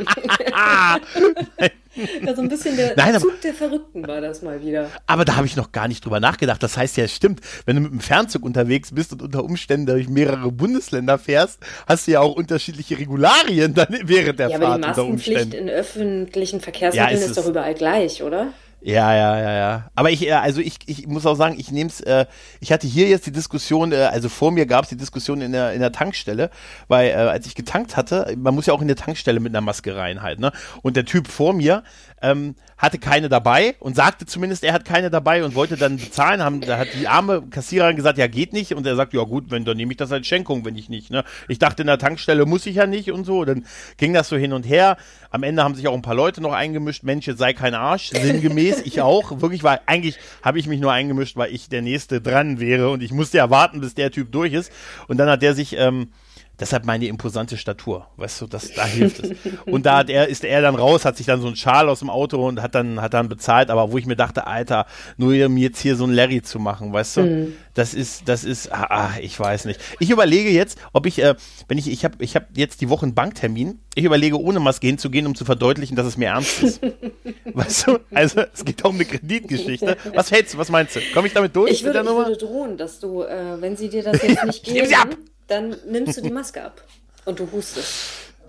[2.25, 4.91] ja, so ein bisschen der Nein, Zug aber, der Verrückten war das mal wieder.
[5.07, 6.63] Aber da habe ich noch gar nicht drüber nachgedacht.
[6.63, 9.87] Das heißt ja, es stimmt, wenn du mit dem Fernzug unterwegs bist und unter Umständen
[9.87, 14.85] durch mehrere Bundesländer fährst, hast du ja auch unterschiedliche Regularien dann während der ja, Fahrt
[14.85, 18.53] aber die Maskenpflicht in öffentlichen Verkehrsmitteln ja, ist, ist doch überall gleich, oder?
[18.83, 19.91] Ja, ja, ja, ja.
[19.95, 22.25] Aber ich, äh, also ich, ich muss auch sagen, ich nehme es, äh,
[22.61, 25.53] ich hatte hier jetzt die Diskussion, äh, also vor mir gab es die Diskussion in
[25.53, 26.51] der, in der Tankstelle,
[26.89, 29.61] weil äh, als ich getankt hatte, man muss ja auch in der Tankstelle mit einer
[29.61, 30.51] Maske rein halt, ne?
[30.81, 31.83] Und der Typ vor mir
[32.23, 36.43] ähm, hatte keine dabei und sagte zumindest, er hat keine dabei und wollte dann bezahlen.
[36.43, 38.75] Haben, da hat die arme Kassiererin gesagt, ja, geht nicht.
[38.75, 41.11] Und er sagt, ja gut, wenn, dann nehme ich das als Schenkung, wenn ich nicht.
[41.11, 41.25] Ne?
[41.49, 43.45] Ich dachte, in der Tankstelle muss ich ja nicht und so.
[43.45, 43.65] Dann
[43.97, 44.97] ging das so hin und her.
[45.31, 47.03] Am Ende haben sich auch ein paar Leute noch eingemischt.
[47.03, 48.11] Mensch, jetzt sei kein Arsch.
[48.11, 49.41] Sinngemäß, ich auch.
[49.41, 53.03] Wirklich, weil eigentlich habe ich mich nur eingemischt, weil ich der Nächste dran wäre und
[53.03, 54.73] ich musste ja warten, bis der Typ durch ist.
[55.07, 56.09] Und dann hat der sich ähm,
[56.61, 59.33] Deshalb meine imposante Statur, weißt du, das, da hilft es.
[59.65, 62.01] Und da hat er, ist er dann raus, hat sich dann so ein Schal aus
[62.01, 64.85] dem Auto und hat dann, hat dann bezahlt, aber wo ich mir dachte, Alter,
[65.17, 67.53] nur um jetzt hier so ein Larry zu machen, weißt du, mhm.
[67.73, 69.81] das ist, das ist, ah, ah, ich weiß nicht.
[70.01, 71.35] Ich überlege jetzt, ob ich, äh,
[71.69, 74.87] wenn ich, ich habe ich hab jetzt die Woche einen Banktermin, ich überlege, ohne Maske
[74.87, 76.81] hinzugehen, um zu verdeutlichen, dass es mir ernst ist.
[77.55, 79.97] weißt du, also es geht auch um eine Kreditgeschichte.
[80.15, 81.01] Was hältst du, was meinst du?
[81.15, 81.71] Komme ich damit durch?
[81.71, 84.91] Ich würde, ich würde drohen, dass du, äh, wenn sie dir das jetzt nicht geben,
[85.51, 86.83] dann nimmst du die Maske ab
[87.25, 87.93] und du hustest.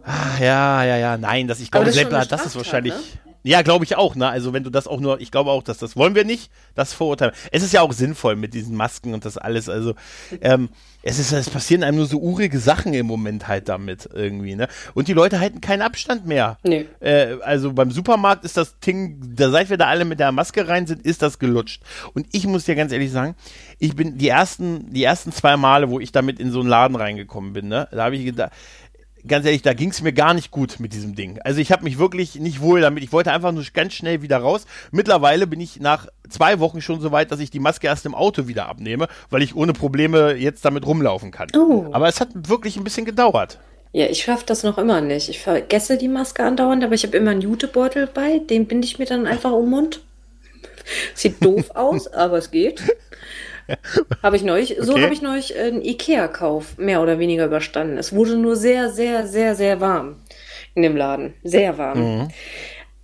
[0.04, 2.94] Ah, ja, ja, ja, nein, das, ich glaube, das, ist, das ist wahrscheinlich.
[2.94, 3.31] Ne?
[3.44, 4.30] Ja, glaube ich auch, ne?
[4.30, 6.94] Also wenn du das auch nur, ich glaube auch, dass das wollen wir nicht, das
[6.94, 7.34] Vorurteil.
[7.52, 9.68] Es ist ja auch sinnvoll mit diesen Masken und das alles.
[9.68, 9.96] Also
[10.42, 10.70] ähm,
[11.04, 14.68] es ist, es passieren einem nur so urige Sachen im Moment halt damit irgendwie, ne?
[14.94, 16.60] Und die Leute halten keinen Abstand mehr.
[16.64, 16.86] Nee.
[17.00, 20.68] Äh, also beim Supermarkt ist das Ding, da seit wir da alle mit der Maske
[20.68, 21.82] rein sind, ist das gelutscht.
[22.14, 23.36] Und ich muss dir ganz ehrlich sagen,
[23.80, 26.96] ich bin die ersten, die ersten zwei Male, wo ich damit in so einen Laden
[26.96, 27.88] reingekommen bin, ne?
[27.92, 28.52] Da habe ich gedacht,
[29.28, 31.40] ganz ehrlich, da ging es mir gar nicht gut mit diesem Ding.
[31.44, 33.04] Also ich habe mich wirklich nicht wohl damit.
[33.04, 34.66] Ich wollte einfach nur ganz schnell wieder raus.
[34.92, 38.16] Mittlerweile bin ich nach zwei Wochen schon so weit, dass ich die Maske erst im
[38.16, 41.50] Auto wieder abnehme, weil ich ohne Probleme jetzt damit rumlaufen kann.
[41.56, 41.88] Oh.
[41.92, 43.60] Aber es hat wirklich ein bisschen gedauert.
[43.94, 45.28] Ja, ich schaffe das noch immer nicht.
[45.30, 49.00] Ich vergesse die Maske andauernd, aber ich habe immer einen Jutebeutel bei, den binde ich
[49.00, 50.02] mir dann einfach um den Mund.
[51.14, 52.82] Sieht doof aus, aber es geht.
[54.24, 54.86] habe ich neulich, okay.
[54.86, 57.98] so habe ich neulich einen Ikea-Kauf mehr oder weniger überstanden.
[57.98, 60.18] Es wurde nur sehr, sehr, sehr, sehr warm
[60.76, 61.34] in dem Laden.
[61.44, 62.00] Sehr warm.
[62.00, 62.28] Mhm.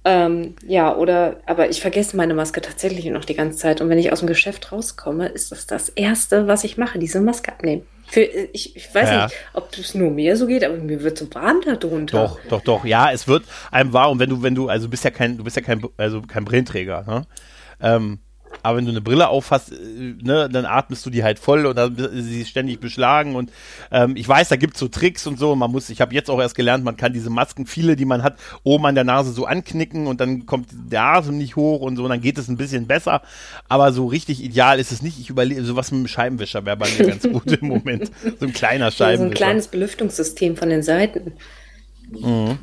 [0.06, 3.82] Ähm, ja, oder, aber ich vergesse meine Maske tatsächlich noch die ganze Zeit.
[3.82, 7.20] Und wenn ich aus dem Geschäft rauskomme, ist das das Erste, was ich mache, diese
[7.20, 7.86] Maske abnehmen.
[8.06, 9.26] Für, ich, ich weiß ja.
[9.26, 12.22] nicht, ob es nur mir so geht, aber mir wird so warm da drunter.
[12.22, 12.86] Doch, doch, doch.
[12.86, 14.18] Ja, es wird einem warm.
[14.18, 17.04] Wenn du, wenn du, also bist ja kein, du bist ja kein, also kein Brillenträger,
[17.06, 17.28] ne?
[17.82, 18.20] Ähm,
[18.64, 19.76] aber wenn du eine Brille aufhast, äh,
[20.22, 23.36] ne, dann atmest du die halt voll und dann ist sie ständig beschlagen.
[23.36, 23.52] Und
[23.92, 25.56] ähm, ich weiß, da gibt es so Tricks und so.
[25.56, 28.24] Man muss, ich habe jetzt auch erst gelernt, man kann diese Masken, viele, die man
[28.24, 31.96] hat, oben an der Nase so anknicken und dann kommt der Atem nicht hoch und
[31.96, 33.22] so, und dann geht es ein bisschen besser.
[33.70, 35.20] Aber so richtig ideal ist es nicht.
[35.20, 38.12] Ich überlege, sowas mit einem Scheibenwischer wäre bei mir ganz gut im Moment.
[38.40, 39.18] So ein kleiner Scheibenwischer.
[39.18, 41.34] So ein kleines Belüftungssystem von den Seiten.
[42.10, 42.60] Mhm.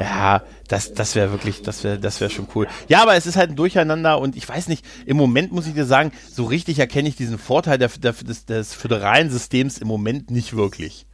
[0.00, 2.66] Ja, das, das wäre wirklich, das wäre, das wäre schon cool.
[2.88, 5.74] Ja, aber es ist halt ein Durcheinander und ich weiß nicht, im Moment muss ich
[5.74, 9.88] dir sagen, so richtig erkenne ich diesen Vorteil der, der, des, des föderalen Systems im
[9.88, 11.06] Moment nicht wirklich.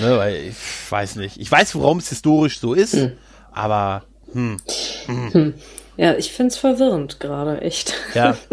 [0.00, 0.56] Ne, weil ich
[0.90, 1.38] weiß nicht.
[1.38, 3.12] Ich weiß, warum es historisch so ist, hm.
[3.52, 4.56] aber hm,
[5.06, 5.32] hm.
[5.32, 5.54] Hm.
[5.96, 7.94] Ja, ich finde es verwirrend gerade, echt.
[8.14, 8.36] Ja.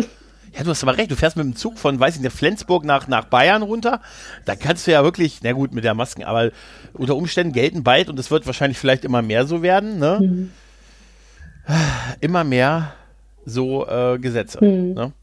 [0.53, 1.09] Ja, du hast aber recht.
[1.11, 4.01] Du fährst mit dem Zug von, weiß ich nicht, Flensburg nach, nach Bayern runter.
[4.45, 6.51] Da kannst du ja wirklich, na gut, mit der Masken, aber
[6.93, 10.19] unter Umständen gelten bald und es wird wahrscheinlich vielleicht immer mehr so werden, ne?
[10.21, 10.51] Mhm.
[12.19, 12.93] Immer mehr
[13.45, 14.63] so äh, Gesetze.
[14.63, 14.93] Mhm.
[14.93, 15.13] Ne?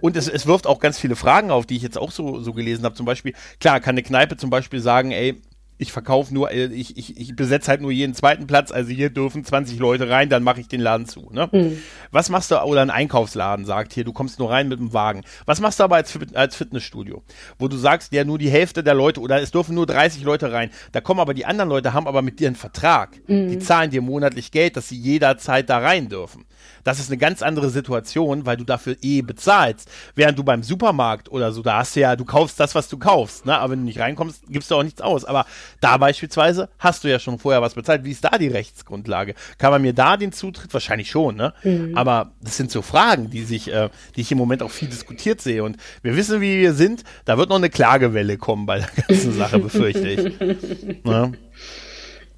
[0.00, 2.52] Und es, es wirft auch ganz viele Fragen auf, die ich jetzt auch so, so
[2.52, 2.94] gelesen habe.
[2.94, 5.40] Zum Beispiel, klar, kann eine Kneipe zum Beispiel sagen, ey,
[5.82, 9.10] ich verkaufe nur, äh, ich, ich, ich besetze halt nur jeden zweiten Platz, also hier
[9.10, 11.28] dürfen 20 Leute rein, dann mache ich den Laden zu.
[11.30, 11.48] Ne?
[11.52, 11.78] Mhm.
[12.10, 15.22] Was machst du, oder ein Einkaufsladen sagt hier, du kommst nur rein mit dem Wagen.
[15.44, 17.22] Was machst du aber als, als Fitnessstudio?
[17.58, 20.52] Wo du sagst, ja, nur die Hälfte der Leute oder es dürfen nur 30 Leute
[20.52, 20.70] rein.
[20.92, 23.10] Da kommen aber die anderen Leute, haben aber mit dir einen Vertrag.
[23.26, 23.48] Mhm.
[23.48, 26.46] Die zahlen dir monatlich Geld, dass sie jederzeit da rein dürfen.
[26.84, 29.88] Das ist eine ganz andere Situation, weil du dafür eh bezahlst.
[30.14, 32.98] Während du beim Supermarkt oder so, da hast du ja, du kaufst das, was du
[32.98, 33.58] kaufst, ne?
[33.58, 35.24] Aber wenn du nicht reinkommst, gibst du auch nichts aus.
[35.24, 35.46] Aber
[35.80, 38.04] da beispielsweise hast du ja schon vorher was bezahlt.
[38.04, 39.34] Wie ist da die Rechtsgrundlage?
[39.58, 40.72] Kann man mir da den Zutritt?
[40.72, 41.54] Wahrscheinlich schon, ne?
[41.62, 41.96] Mhm.
[41.96, 45.40] Aber das sind so Fragen, die sich, äh, die ich im Moment auch viel diskutiert
[45.40, 45.64] sehe.
[45.64, 47.04] Und wir wissen, wie wir sind.
[47.24, 50.32] Da wird noch eine Klagewelle kommen bei der ganzen Sache, befürchte ich.
[51.04, 51.32] Ne?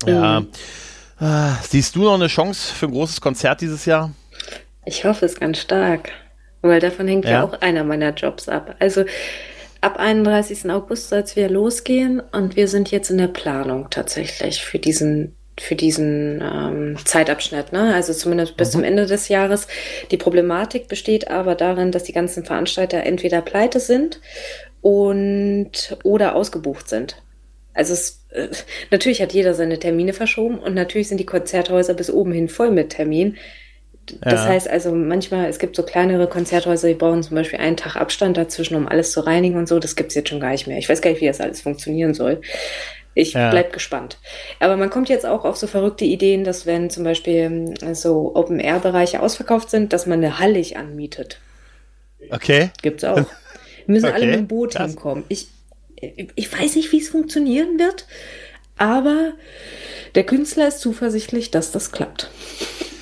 [0.06, 0.40] Ja.
[0.40, 0.48] Mhm.
[1.18, 4.12] Ah, siehst du noch eine Chance für ein großes Konzert dieses Jahr?
[4.84, 6.10] Ich hoffe es ganz stark,
[6.62, 8.76] weil davon hängt ja, ja auch einer meiner Jobs ab.
[8.80, 9.04] Also
[9.84, 10.70] ab 31.
[10.70, 15.36] August soll es wieder losgehen und wir sind jetzt in der Planung tatsächlich für diesen
[15.60, 17.94] für diesen ähm, Zeitabschnitt, ne?
[17.94, 18.72] also zumindest bis mhm.
[18.72, 19.68] zum Ende des Jahres.
[20.10, 24.20] Die Problematik besteht aber darin, dass die ganzen Veranstalter entweder pleite sind
[24.80, 27.22] und oder ausgebucht sind.
[27.72, 28.48] Also es, äh,
[28.90, 32.72] natürlich hat jeder seine Termine verschoben und natürlich sind die Konzerthäuser bis oben hin voll
[32.72, 33.36] mit Terminen.
[34.20, 34.48] Das ja.
[34.48, 38.36] heißt also manchmal, es gibt so kleinere Konzerthäuser, die brauchen zum Beispiel einen Tag Abstand
[38.36, 39.78] dazwischen, um alles zu reinigen und so.
[39.78, 40.78] Das gibt's jetzt schon gar nicht mehr.
[40.78, 42.40] Ich weiß gar nicht, wie das alles funktionieren soll.
[43.14, 43.50] Ich ja.
[43.50, 44.18] bleib gespannt.
[44.58, 48.34] Aber man kommt jetzt auch auf so verrückte Ideen, dass wenn zum Beispiel ähm, so
[48.34, 51.38] Open-Air-Bereiche ausverkauft sind, dass man eine Hallig anmietet.
[52.30, 52.70] Okay.
[52.82, 53.16] Gibt's auch.
[53.86, 54.14] Wir müssen okay.
[54.14, 54.90] alle mit dem Boot Krass.
[54.90, 55.24] hinkommen.
[55.28, 55.48] Ich,
[56.34, 58.06] ich weiß nicht, wie es funktionieren wird,
[58.76, 59.34] aber
[60.14, 62.30] der Künstler ist zuversichtlich, dass das klappt.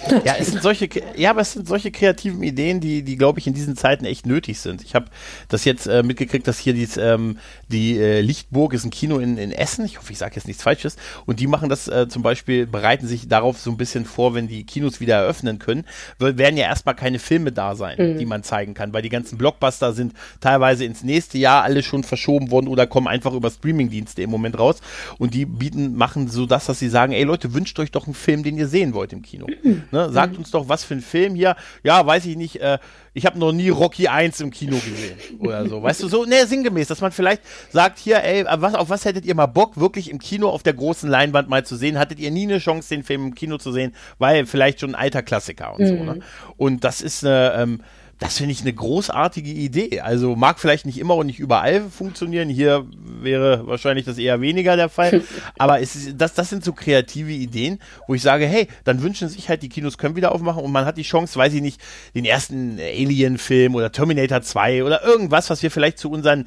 [0.24, 3.46] Ja, es sind solche, ja, aber es sind solche kreativen Ideen, die, die glaube ich
[3.46, 4.82] in diesen Zeiten echt nötig sind.
[4.82, 5.06] Ich habe
[5.48, 7.38] das jetzt äh, mitgekriegt, dass hier dies, ähm,
[7.68, 9.84] die äh, Lichtburg ist ein Kino in, in Essen.
[9.84, 10.96] Ich hoffe, ich sage jetzt nichts Falsches.
[11.26, 14.48] Und die machen das äh, zum Beispiel, bereiten sich darauf so ein bisschen vor, wenn
[14.48, 15.84] die Kinos wieder eröffnen können,
[16.18, 18.18] werden ja erstmal keine Filme da sein, mhm.
[18.18, 22.04] die man zeigen kann, weil die ganzen Blockbuster sind teilweise ins nächste Jahr alle schon
[22.04, 24.80] verschoben worden oder kommen einfach über Streamingdienste im Moment raus.
[25.18, 28.14] Und die bieten, machen so das, dass sie sagen, ey Leute, wünscht euch doch einen
[28.14, 29.46] Film, den ihr sehen wollt im Kino.
[29.62, 29.84] Mhm.
[29.90, 30.01] Ne?
[30.10, 30.38] Sagt mhm.
[30.38, 31.56] uns doch, was für ein Film hier.
[31.82, 32.60] Ja, weiß ich nicht.
[32.60, 32.78] Äh,
[33.14, 35.82] ich habe noch nie Rocky 1 im Kino gesehen oder so.
[35.82, 39.24] Weißt du, so, ne, sinngemäß, dass man vielleicht sagt, hier, ey, was, auf was hättet
[39.26, 41.98] ihr mal Bock, wirklich im Kino auf der großen Leinwand mal zu sehen?
[41.98, 43.94] Hattet ihr nie eine Chance, den Film im Kino zu sehen?
[44.18, 45.86] Weil vielleicht schon ein alter Klassiker und mhm.
[45.86, 46.18] so, ne?
[46.56, 47.80] Und das ist eine, ähm,
[48.22, 50.00] das finde ich eine großartige Idee.
[50.00, 52.48] Also mag vielleicht nicht immer und nicht überall funktionieren.
[52.48, 55.22] Hier wäre wahrscheinlich das eher weniger der Fall.
[55.58, 59.48] Aber ist, das, das sind so kreative Ideen, wo ich sage, hey, dann wünschen sich
[59.48, 61.80] halt, die Kinos können wieder aufmachen und man hat die Chance, weiß ich nicht,
[62.14, 66.46] den ersten Alien-Film oder Terminator 2 oder irgendwas, was wir vielleicht zu unseren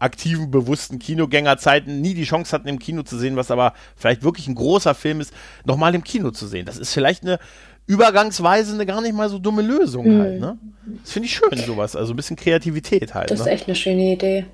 [0.00, 4.48] aktiven, bewussten Kinogängerzeiten nie die Chance hatten, im Kino zu sehen, was aber vielleicht wirklich
[4.48, 5.32] ein großer Film ist,
[5.64, 6.66] nochmal im Kino zu sehen.
[6.66, 7.38] Das ist vielleicht eine
[7.86, 10.20] übergangsweise eine gar nicht mal so dumme Lösung mhm.
[10.20, 10.58] halt, ne?
[11.02, 11.96] Das finde ich schön, sowas.
[11.96, 13.30] Also ein bisschen Kreativität halt.
[13.30, 13.52] Das ist ne?
[13.52, 14.46] echt eine schöne Idee.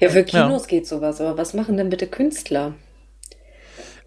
[0.00, 0.68] Ja, für Kinos ja.
[0.68, 2.74] geht sowas, aber was machen denn bitte Künstler?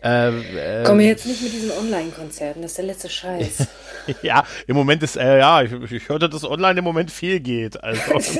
[0.05, 3.67] Äh, äh, Komm jetzt nicht mit diesen Online-Konzerten, das ist der letzte Scheiß.
[4.21, 7.83] ja, im Moment ist, äh, ja, ich, ich, hörte, dass online im Moment viel geht.
[7.83, 8.39] Also, ist,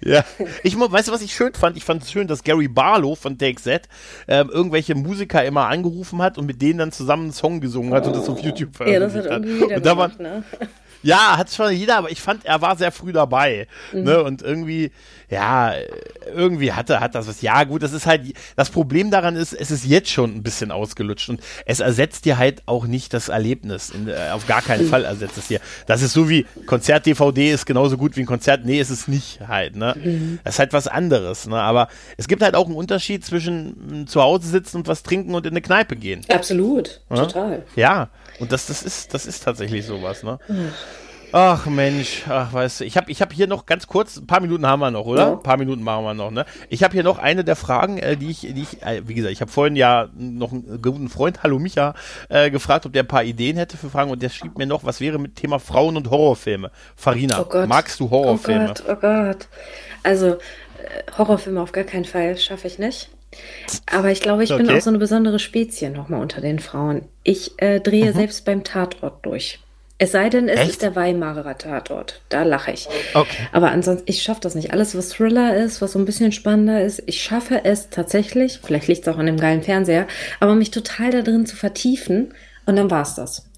[0.00, 0.24] ja.
[0.62, 1.76] Ich, weißt du, was ich schön fand?
[1.76, 3.88] Ich fand es schön, dass Gary Barlow von Take Z
[4.26, 8.04] äh, irgendwelche Musiker immer angerufen hat und mit denen dann zusammen einen Song gesungen hat
[8.04, 8.08] oh.
[8.08, 9.24] und das auf YouTube veröffentlicht hat.
[9.24, 10.44] Ja, das hat irgendwie jeder und gemacht, war, ne?
[11.02, 13.66] Ja, hat schon jeder, aber ich fand, er war sehr früh dabei.
[13.92, 14.04] Mhm.
[14.04, 14.22] Ne?
[14.22, 14.90] Und irgendwie,
[15.30, 15.72] ja,
[16.34, 17.40] irgendwie hatte, hat das was.
[17.42, 20.70] Ja, gut, das ist halt, das Problem daran ist, es ist jetzt schon ein bisschen
[20.70, 23.90] ausgelutscht und es ersetzt dir halt auch nicht das Erlebnis.
[23.90, 24.90] In, äh, auf gar keinen mhm.
[24.90, 25.60] Fall ersetzt es dir.
[25.86, 28.64] Das ist so wie Konzert-DVD ist genauso gut wie ein Konzert.
[28.64, 29.94] Nee, ist es nicht halt, ne?
[30.02, 30.38] Mhm.
[30.44, 31.60] Das ist halt was anderes, ne?
[31.60, 35.34] Aber es gibt halt auch einen Unterschied zwischen hm, zu Hause sitzen und was trinken
[35.34, 36.24] und in eine Kneipe gehen.
[36.28, 37.16] Absolut, ja?
[37.16, 37.62] total.
[37.76, 38.08] Ja,
[38.40, 40.38] und das, das ist, das ist tatsächlich sowas, ne?
[40.48, 40.72] Mhm.
[41.32, 44.40] Ach Mensch, ach weißt du, ich habe ich hab hier noch ganz kurz, ein paar
[44.40, 45.22] Minuten haben wir noch, oder?
[45.22, 45.32] Ja.
[45.32, 46.44] Ein paar Minuten machen wir noch, ne?
[46.68, 49.32] Ich habe hier noch eine der Fragen, äh, die ich, die ich äh, wie gesagt,
[49.32, 51.94] ich habe vorhin ja noch einen guten Freund, hallo Micha,
[52.28, 54.84] äh, gefragt, ob der ein paar Ideen hätte für Fragen und der schrieb mir noch,
[54.84, 56.70] was wäre mit Thema Frauen und Horrorfilme?
[56.96, 58.70] Farina, oh magst du Horrorfilme?
[58.70, 59.48] Oh Gott, oh Gott.
[60.02, 60.38] Also, äh,
[61.16, 63.10] Horrorfilme auf gar keinen Fall, schaffe ich nicht.
[63.86, 64.64] Aber ich glaube, ich okay.
[64.64, 67.02] bin auch so eine besondere Spezie nochmal unter den Frauen.
[67.22, 68.14] Ich äh, drehe mhm.
[68.14, 69.60] selbst beim Tatort durch.
[70.02, 70.70] Es sei denn, es Echt?
[70.70, 72.22] ist der Weimarer Tatort.
[72.30, 72.88] Da lache ich.
[73.12, 73.36] Okay.
[73.52, 74.72] Aber ansonsten, ich schaffe das nicht.
[74.72, 78.88] Alles, was Thriller ist, was so ein bisschen spannender ist, ich schaffe es tatsächlich, vielleicht
[78.88, 80.06] liegt es auch an dem geilen Fernseher,
[80.40, 82.32] aber mich total da drin zu vertiefen
[82.64, 83.50] und dann war es das.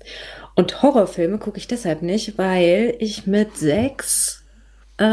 [0.56, 4.42] Und Horrorfilme gucke ich deshalb nicht, weil ich mit sechs,
[5.00, 5.04] äh,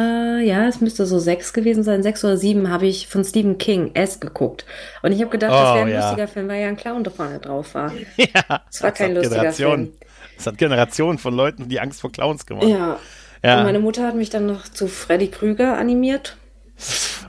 [0.44, 3.92] ja, es müsste so sechs gewesen sein, sechs oder sieben, habe ich von Stephen King
[3.94, 4.66] S geguckt.
[5.04, 6.00] Und ich habe gedacht, oh, das wäre ein ja.
[6.02, 7.94] lustiger Film, weil ja ein Clown da vorne drauf war.
[8.18, 9.54] Ja, es war kein lustiger.
[9.54, 9.94] Film.
[10.40, 12.66] Das hat Generationen von Leuten die Angst vor Clowns gemacht.
[12.66, 12.98] Ja.
[13.44, 13.58] ja.
[13.58, 16.38] Und meine Mutter hat mich dann noch zu Freddy Krüger animiert.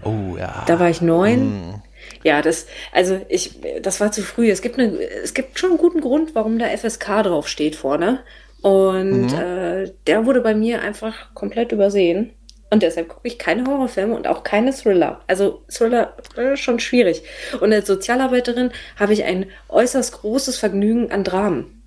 [0.04, 0.62] Oh ja.
[0.68, 1.72] Da war ich neun.
[1.72, 1.82] Mm.
[2.22, 4.48] Ja, das, also ich, das war zu früh.
[4.48, 8.20] Es gibt eine, es gibt schon einen guten Grund, warum da FSK drauf steht vorne.
[8.62, 9.40] Und mhm.
[9.40, 12.30] äh, der wurde bei mir einfach komplett übersehen.
[12.72, 15.22] Und deshalb gucke ich keine Horrorfilme und auch keine Thriller.
[15.26, 17.24] Also Thriller äh, schon schwierig.
[17.60, 21.79] Und als Sozialarbeiterin habe ich ein äußerst großes Vergnügen an Dramen.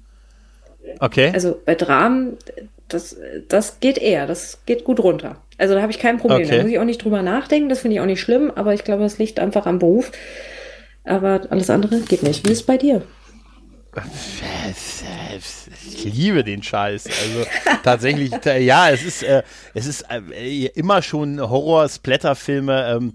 [1.00, 1.32] Okay.
[1.34, 2.38] Also bei Dramen,
[2.88, 3.18] das,
[3.48, 5.38] das geht eher, das geht gut runter.
[5.58, 6.46] Also da habe ich kein Problem.
[6.46, 6.58] Okay.
[6.58, 8.84] Da muss ich auch nicht drüber nachdenken, das finde ich auch nicht schlimm, aber ich
[8.84, 10.12] glaube, das liegt einfach am Beruf.
[11.04, 12.48] Aber alles andere geht nicht.
[12.48, 13.02] Wie ist es bei dir?
[15.86, 17.06] Ich liebe den Scheiß.
[17.06, 17.46] Also
[17.84, 22.96] tatsächlich, ja, es ist, äh, es ist äh, immer schon Horror-Splatter-Filme.
[22.98, 23.14] Ähm,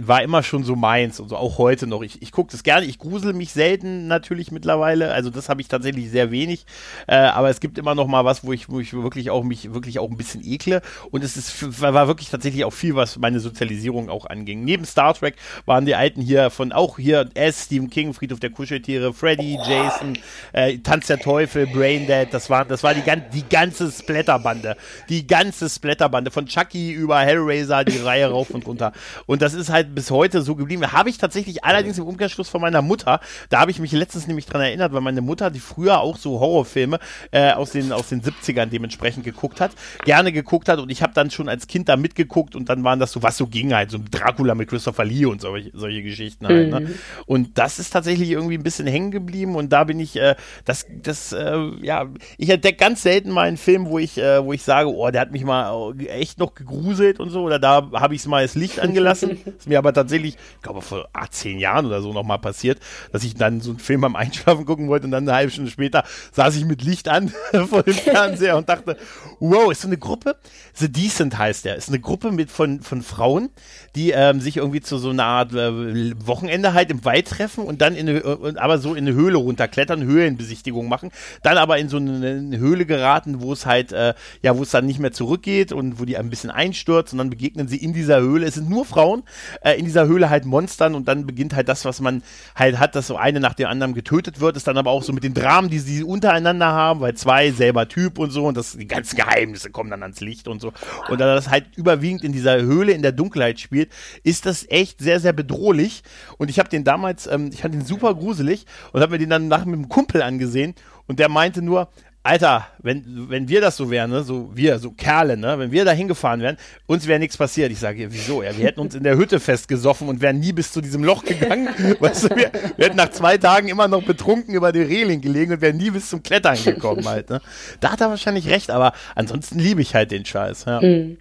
[0.00, 2.02] war immer schon so meins und so auch heute noch.
[2.02, 5.68] Ich, ich gucke das gerne, ich grusel mich selten natürlich mittlerweile, also das habe ich
[5.68, 6.64] tatsächlich sehr wenig,
[7.06, 9.74] äh, aber es gibt immer noch mal was, wo ich, wo ich wirklich auch mich
[9.74, 10.80] wirklich auch ein bisschen ekle
[11.10, 14.64] und es ist, war wirklich tatsächlich auch viel, was meine Sozialisierung auch anging.
[14.64, 15.36] Neben Star Trek
[15.66, 20.18] waren die alten hier von auch hier S, Stephen King, Friedhof der Kuscheltiere, Freddy, Jason,
[20.52, 23.02] äh, Tanz der Teufel, Braindead, das war, das war die,
[23.34, 24.76] die ganze Splatterbande,
[25.10, 28.92] die ganze Splatterbande von Chucky über Hellraiser, die Reihe rauf und runter
[29.26, 30.92] und das das ist halt bis heute so geblieben.
[30.92, 34.46] Habe ich tatsächlich allerdings im Umkehrschluss von meiner Mutter, da habe ich mich letztens nämlich
[34.46, 36.98] dran erinnert, weil meine Mutter, die früher auch so Horrorfilme
[37.30, 39.72] äh, aus, den, aus den 70ern dementsprechend geguckt hat,
[40.04, 43.00] gerne geguckt hat und ich habe dann schon als Kind da mitgeguckt und dann waren
[43.00, 46.46] das so, was so ging halt, so Dracula mit Christopher Lee und solche, solche Geschichten
[46.46, 46.70] halt.
[46.70, 46.80] Ne?
[46.80, 46.94] Mhm.
[47.26, 50.86] Und das ist tatsächlich irgendwie ein bisschen hängen geblieben und da bin ich, äh, das,
[51.02, 52.06] das, äh, ja,
[52.38, 55.20] ich entdecke ganz selten mal einen Film, wo ich, äh, wo ich sage, oh, der
[55.20, 58.54] hat mich mal echt noch gegruselt und so oder da habe ich es mal das
[58.54, 59.39] Licht angelassen.
[59.58, 62.78] ist mir aber tatsächlich, ich glaube vor zehn Jahren oder so nochmal passiert,
[63.12, 65.70] dass ich dann so einen Film am Einschlafen gucken wollte und dann eine halbe Stunde
[65.70, 67.32] später saß ich mit Licht an
[67.68, 68.96] vor dem Fernseher und dachte,
[69.38, 70.36] wow, ist so eine Gruppe,
[70.74, 73.50] The Decent heißt der, ist eine Gruppe mit von, von Frauen,
[73.96, 77.80] die ähm, sich irgendwie zu so einer Art äh, Wochenende halt im Wald treffen und
[77.80, 81.10] dann in eine, äh, aber so in eine Höhle runterklettern, Höhlenbesichtigung machen,
[81.42, 84.70] dann aber in so eine, eine Höhle geraten, wo es halt, äh, ja, wo es
[84.70, 87.92] dann nicht mehr zurückgeht und wo die ein bisschen einstürzt und dann begegnen sie in
[87.92, 88.46] dieser Höhle.
[88.46, 89.22] Es sind nur Frauen,
[89.62, 92.22] äh, in dieser Höhle halt Monstern und dann beginnt halt das, was man
[92.54, 95.12] halt hat, dass so eine nach dem anderen getötet wird, ist dann aber auch so
[95.12, 98.76] mit den Dramen, die sie untereinander haben, weil zwei selber Typ und so und das,
[98.76, 100.72] die ganzen Geheimnisse kommen dann ans Licht und so.
[101.08, 103.90] Und da das halt überwiegend in dieser Höhle in der Dunkelheit spielt,
[104.22, 106.02] ist das echt sehr, sehr bedrohlich.
[106.38, 109.30] Und ich habe den damals, ähm, ich fand den super gruselig und habe mir den
[109.30, 110.74] dann nach mit einem Kumpel angesehen
[111.06, 111.88] und der meinte nur,
[112.22, 115.86] Alter, wenn, wenn wir das so wären, ne, so wir, so Kerle, ne, wenn wir
[115.86, 117.72] da hingefahren wären, uns wäre nichts passiert.
[117.72, 118.42] Ich sage, wieso?
[118.42, 121.24] Ja, wir hätten uns in der Hütte festgesoffen und wären nie bis zu diesem Loch
[121.24, 121.68] gegangen.
[121.98, 125.52] weißt du, wir, wir, hätten nach zwei Tagen immer noch betrunken über die Reling gelegen
[125.52, 127.40] und wären nie bis zum Klettern gekommen halt, ne.
[127.80, 130.82] Da hat er wahrscheinlich recht, aber ansonsten liebe ich halt den Scheiß, ja.
[130.82, 131.16] Mhm.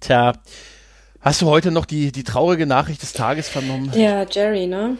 [0.00, 0.32] Tja,
[1.20, 3.92] hast du heute noch die, die traurige Nachricht des Tages vernommen?
[3.94, 4.96] Ja, Jerry, ne?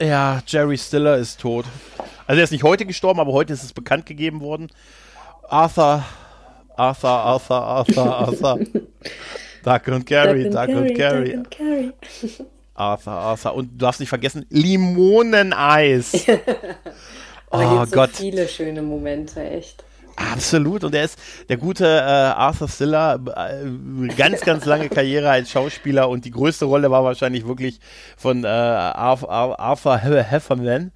[0.00, 1.64] Ja, Jerry Stiller ist tot.
[2.26, 4.68] Also er ist nicht heute gestorben, aber heute ist es bekannt gegeben worden.
[5.48, 6.04] Arthur,
[6.76, 8.58] Arthur, Arthur, Arthur, Arthur.
[9.64, 11.32] Duck und Carry, Duck und Carry.
[11.32, 11.92] Duck und Carry.
[12.74, 13.54] Arthur, Arthur.
[13.54, 16.12] Und du darfst nicht vergessen, Limoneneis.
[17.50, 18.10] oh so Gott.
[18.10, 19.84] viele schöne Momente, echt.
[20.18, 20.82] Absolut.
[20.82, 26.08] Und er ist der gute äh, Arthur Stiller, äh, ganz, ganz lange Karriere als Schauspieler
[26.08, 27.78] und die größte Rolle war wahrscheinlich wirklich
[28.16, 30.90] von äh, Arthur, Heffernan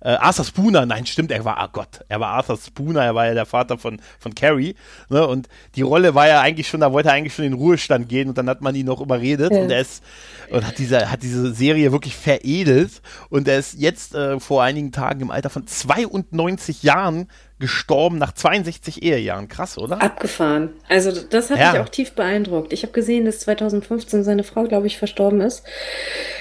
[0.00, 3.26] äh, Arthur Spooner, nein, stimmt, er war, oh Gott, er war Arthur Spooner, er war
[3.26, 4.74] ja der Vater von, von Carrie,
[5.08, 7.58] ne, und die Rolle war ja eigentlich schon, da wollte er eigentlich schon in den
[7.58, 9.60] Ruhestand gehen und dann hat man ihn noch überredet ja.
[9.60, 10.02] und er ist,
[10.50, 14.92] und hat diese, hat diese Serie wirklich veredelt und er ist jetzt äh, vor einigen
[14.92, 17.28] Tagen im Alter von 92 Jahren
[17.58, 19.48] gestorben nach 62 Ehejahren.
[19.48, 20.00] Krass, oder?
[20.00, 20.70] Abgefahren.
[20.88, 21.72] Also das hat ja.
[21.72, 22.72] mich auch tief beeindruckt.
[22.72, 25.64] Ich habe gesehen, dass 2015 seine Frau, glaube ich, verstorben ist.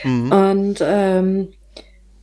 [0.04, 0.32] Mhm.
[0.32, 1.54] Und ähm,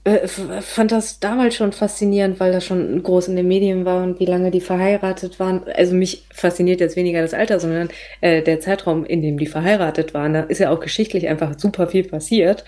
[0.04, 4.20] äh, fand das damals schon faszinierend, weil das schon groß in den Medien war und
[4.20, 5.62] wie lange die verheiratet waren.
[5.74, 7.88] Also mich fasziniert jetzt weniger das Alter, sondern
[8.20, 10.34] äh, der Zeitraum, in dem die verheiratet waren.
[10.34, 12.64] Da ist ja auch geschichtlich einfach super viel passiert.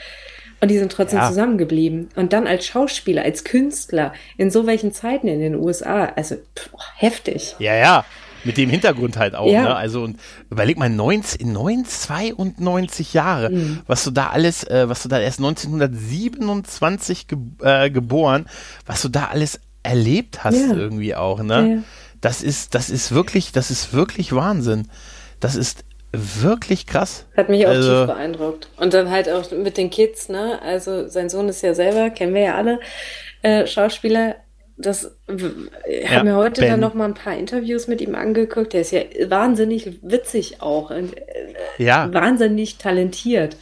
[0.62, 1.28] Und die sind trotzdem ja.
[1.28, 2.08] zusammengeblieben.
[2.16, 6.70] Und dann als Schauspieler, als Künstler, in so welchen Zeiten in den USA, also pff,
[6.96, 7.54] heftig.
[7.58, 8.04] Ja, ja.
[8.46, 9.62] Mit dem Hintergrund halt auch, ja.
[9.62, 9.76] ne?
[9.76, 10.18] Also und
[10.50, 13.80] überleg mal, 19, 92 Jahre, mhm.
[13.86, 18.46] was du da alles, äh, was du da erst 1927 ge äh, geboren,
[18.86, 20.74] was du da alles erlebt hast ja.
[20.74, 21.76] irgendwie auch, ne?
[21.76, 21.82] Ja,
[22.20, 24.88] das ist, das ist wirklich, das ist wirklich Wahnsinn.
[25.38, 27.26] Das ist wirklich krass.
[27.36, 28.68] Hat mich auch also, tief beeindruckt.
[28.76, 30.60] Und dann halt auch mit den Kids, ne?
[30.62, 32.80] Also sein Sohn ist ja selber, kennen wir ja alle,
[33.42, 34.36] äh, Schauspieler,
[34.76, 35.16] das
[35.86, 36.70] ich ja, habe mir heute ben.
[36.70, 38.72] dann noch mal ein paar Interviews mit ihm angeguckt.
[38.72, 42.12] Der ist ja wahnsinnig witzig auch und äh, ja.
[42.12, 43.56] wahnsinnig talentiert.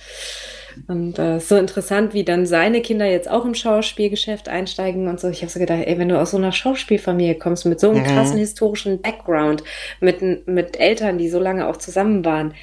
[0.88, 5.28] Und äh, so interessant, wie dann seine Kinder jetzt auch im Schauspielgeschäft einsteigen und so.
[5.28, 8.00] Ich habe so gedacht, ey, wenn du aus so einer Schauspielfamilie kommst, mit so einem
[8.00, 8.06] mhm.
[8.06, 9.62] krassen historischen Background,
[10.00, 12.54] mit, mit Eltern, die so lange auch zusammen waren,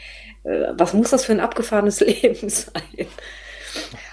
[0.44, 3.08] äh, was muss das für ein abgefahrenes Leben sein?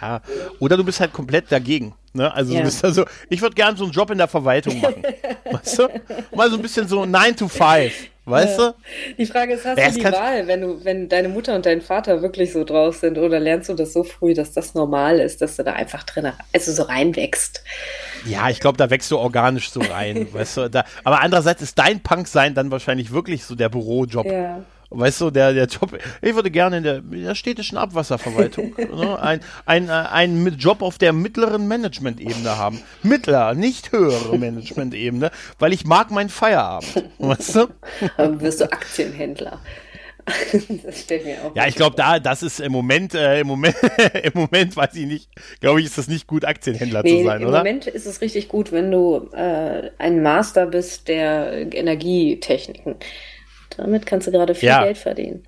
[0.01, 0.21] Ja,
[0.59, 1.95] oder du bist halt komplett dagegen.
[2.13, 2.33] Ne?
[2.33, 2.61] Also ja.
[2.61, 5.03] du bist also, ich würde gerne so einen Job in der Verwaltung machen.
[5.51, 5.89] weißt du?
[6.35, 7.93] Mal so ein bisschen so 9 to 5.
[8.29, 8.69] Weißt ja.
[8.69, 8.75] du?
[9.17, 11.81] Die Frage ist, hast ja, du die Wahl, wenn du, wenn deine Mutter und dein
[11.81, 15.41] Vater wirklich so drauf sind, oder lernst du das so früh, dass das normal ist,
[15.41, 17.65] dass du da einfach drin, also so reinwächst?
[18.27, 20.69] Ja, ich glaube, da wächst du organisch so rein, weißt du?
[20.69, 24.27] Da, aber andererseits ist dein Punk-Sein dann wahrscheinlich wirklich so der Bürojob.
[24.27, 24.63] Ja.
[24.91, 29.21] Weißt du, der, der Job, ich würde gerne in der, in der städtischen Abwasserverwaltung ne,
[29.21, 32.81] ein, ein, ein Job auf der mittleren Management-Ebene haben.
[33.03, 37.05] Mittler, nicht höhere Management-Ebene, weil ich mag meinen Feierabend.
[37.19, 37.67] Weißt du?
[38.17, 39.61] Dann wirst du Aktienhändler.
[40.85, 43.77] das stellt mir auch ja, ich glaube, da, das ist im Moment, äh, im Moment,
[44.23, 45.31] im Moment weiß ich nicht,
[45.61, 47.59] glaube ich, ist das nicht gut, Aktienhändler nee, zu sein, im oder?
[47.59, 52.97] Im Moment ist es richtig gut, wenn du äh, ein Master bist der Energietechniken.
[53.79, 54.85] Damit kannst du gerade viel ja.
[54.85, 55.45] Geld verdienen.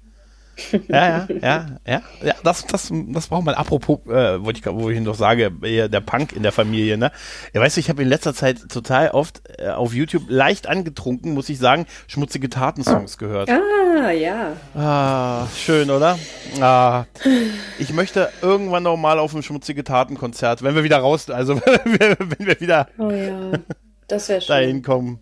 [0.88, 3.54] Ja, ja, ja, ja, ja, das, das, das braucht man.
[3.54, 7.12] Apropos, äh, wollte ich, wo ich noch sage, der Punk in der Familie, ne?
[7.54, 11.32] Ja, weißt du, ich habe in letzter Zeit total oft äh, auf YouTube leicht angetrunken,
[11.32, 13.50] muss ich sagen, schmutzige Tatensongs gehört.
[13.50, 14.52] Ah, ja.
[14.74, 16.18] Ah, schön, oder?
[16.60, 17.04] Ah,
[17.78, 22.46] ich möchte irgendwann noch mal auf ein schmutzige Taten-Konzert, wenn wir wieder raus, also wenn
[22.46, 23.52] wir wieder oh, ja.
[24.08, 24.40] das schön.
[24.46, 25.20] dahin kommen.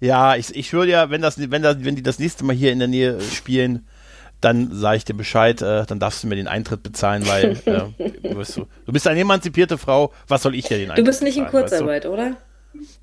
[0.00, 2.72] Ja, ich, ich höre ja, wenn das, wenn das, wenn die das nächste Mal hier
[2.72, 3.86] in der Nähe spielen,
[4.40, 8.08] dann sage ich dir Bescheid, äh, dann darfst du mir den Eintritt bezahlen, weil äh,
[8.22, 11.10] du, bist so, du bist eine emanzipierte Frau, was soll ich dir den Eintritt Du
[11.10, 12.10] bist nicht in Kurzarbeit, weißt du?
[12.10, 12.36] oder?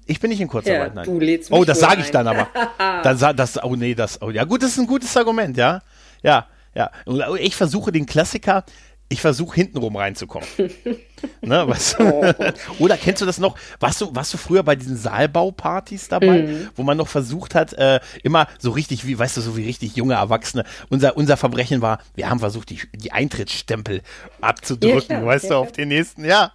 [0.06, 1.06] Ich bin nicht in Kurzarbeit, ja, nein.
[1.06, 2.48] Du lädst mich oh, das sage ich dann aber.
[3.04, 5.82] dann das, oh nee, das, oh ja gut, das ist ein gutes Argument, ja.
[6.22, 6.92] Ja, ja.
[7.40, 8.66] Ich versuche den Klassiker,
[9.10, 10.48] ich versuche hintenrum reinzukommen.
[11.42, 12.04] ne, du?
[12.04, 12.34] Oh.
[12.80, 13.56] Oder kennst du das noch?
[13.80, 16.70] Warst du, warst du früher bei diesen Saalbaupartys dabei, mhm.
[16.76, 19.96] wo man noch versucht hat, äh, immer so richtig, wie, weißt du, so wie richtig
[19.96, 20.64] junge Erwachsene.
[20.90, 24.02] Unser, unser Verbrechen war, wir haben versucht, die, die Eintrittsstempel
[24.42, 26.26] abzudrücken, ja, klar, weißt ja, du, auf den nächsten.
[26.26, 26.52] Ja.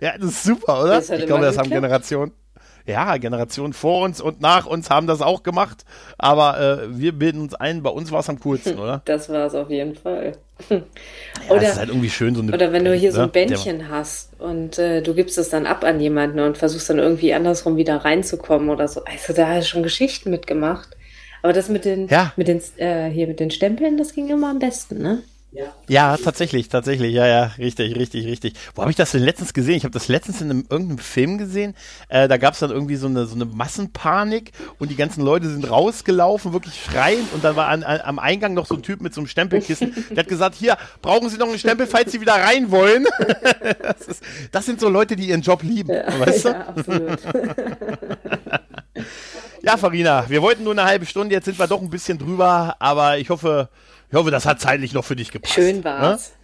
[0.00, 0.98] Ja, das ist super, oder?
[0.98, 2.32] Ich glaube, das haben Generationen
[2.86, 5.84] ja, Generationen vor uns und nach uns haben das auch gemacht,
[6.18, 9.02] aber äh, wir bilden uns ein, bei uns war es am coolsten, oder?
[9.04, 10.36] Das war es auf jeden Fall.
[10.68, 10.82] ja,
[11.48, 13.32] oder, das ist halt irgendwie schön, so eine Oder wenn du hier so ein ne?
[13.32, 17.32] Bändchen hast und äh, du gibst es dann ab an jemanden und versuchst dann irgendwie
[17.32, 19.02] andersrum wieder reinzukommen oder so.
[19.04, 20.96] Also da hast du schon Geschichten mitgemacht.
[21.42, 22.32] Aber das mit den, ja.
[22.36, 25.22] mit den, äh, hier mit den Stempeln, das ging immer am besten, ne?
[25.88, 28.54] Ja, tatsächlich, tatsächlich, ja, ja, richtig, richtig, richtig.
[28.74, 29.74] Wo habe ich das denn letztens gesehen?
[29.74, 31.74] Ich habe das letztens in einem, irgendeinem Film gesehen.
[32.08, 35.48] Äh, da gab es dann irgendwie so eine, so eine Massenpanik und die ganzen Leute
[35.48, 39.00] sind rausgelaufen, wirklich schreiend und dann war an, an, am Eingang noch so ein Typ
[39.00, 42.20] mit so einem Stempelkissen, der hat gesagt, hier, brauchen Sie noch einen Stempel, falls Sie
[42.20, 43.06] wieder rein wollen?
[43.82, 44.22] das, ist,
[44.52, 46.48] das, sind so Leute, die ihren Job lieben, ja, weißt du?
[46.50, 47.18] Ja, absolut.
[49.62, 52.76] ja, Farina, wir wollten nur eine halbe Stunde, jetzt sind wir doch ein bisschen drüber,
[52.78, 53.68] aber ich hoffe,
[54.10, 55.54] ich hoffe, das hat zeitlich noch für dich gepasst.
[55.54, 56.30] Schön war's.
[56.30, 56.36] Ne?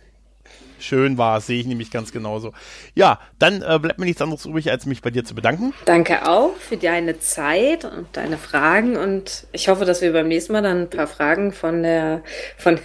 [0.79, 2.53] Schön war es, sehe ich nämlich ganz genauso.
[2.95, 5.73] Ja, dann äh, bleibt mir nichts anderes übrig, als mich bei dir zu bedanken.
[5.87, 10.53] Danke auch für deine Zeit und deine Fragen und ich hoffe, dass wir beim nächsten
[10.53, 12.23] Mal dann ein paar Fragen von der,
[12.59, 12.79] von,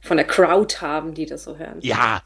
[0.00, 1.78] von der Crowd haben, die das so hören.
[1.80, 2.22] Ja,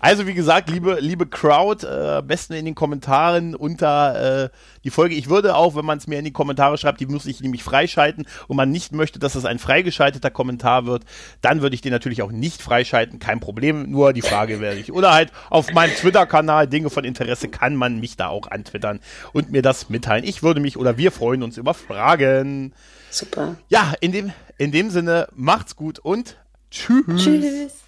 [0.00, 4.48] also wie gesagt, liebe, liebe Crowd, äh, besten in den Kommentaren unter äh,
[4.84, 5.14] die Folge.
[5.14, 7.64] Ich würde auch, wenn man es mir in die Kommentare schreibt, die muss ich nämlich
[7.64, 11.04] freischalten und man nicht möchte, dass es ein freigeschalteter Kommentar wird,
[11.40, 13.18] dann würde ich den natürlich auch nicht freischalten.
[13.18, 14.92] Kein Problem, nur die Frage werde ich.
[14.92, 19.00] Oder halt auf meinem Twitter-Kanal Dinge von Interesse kann man mich da auch antwittern
[19.32, 20.24] und mir das mitteilen.
[20.24, 22.72] Ich würde mich oder wir freuen uns über Fragen.
[23.10, 23.56] Super.
[23.68, 26.36] Ja, in dem, in dem Sinne, macht's gut und
[26.70, 27.04] tschüss.
[27.16, 27.87] Tschüss.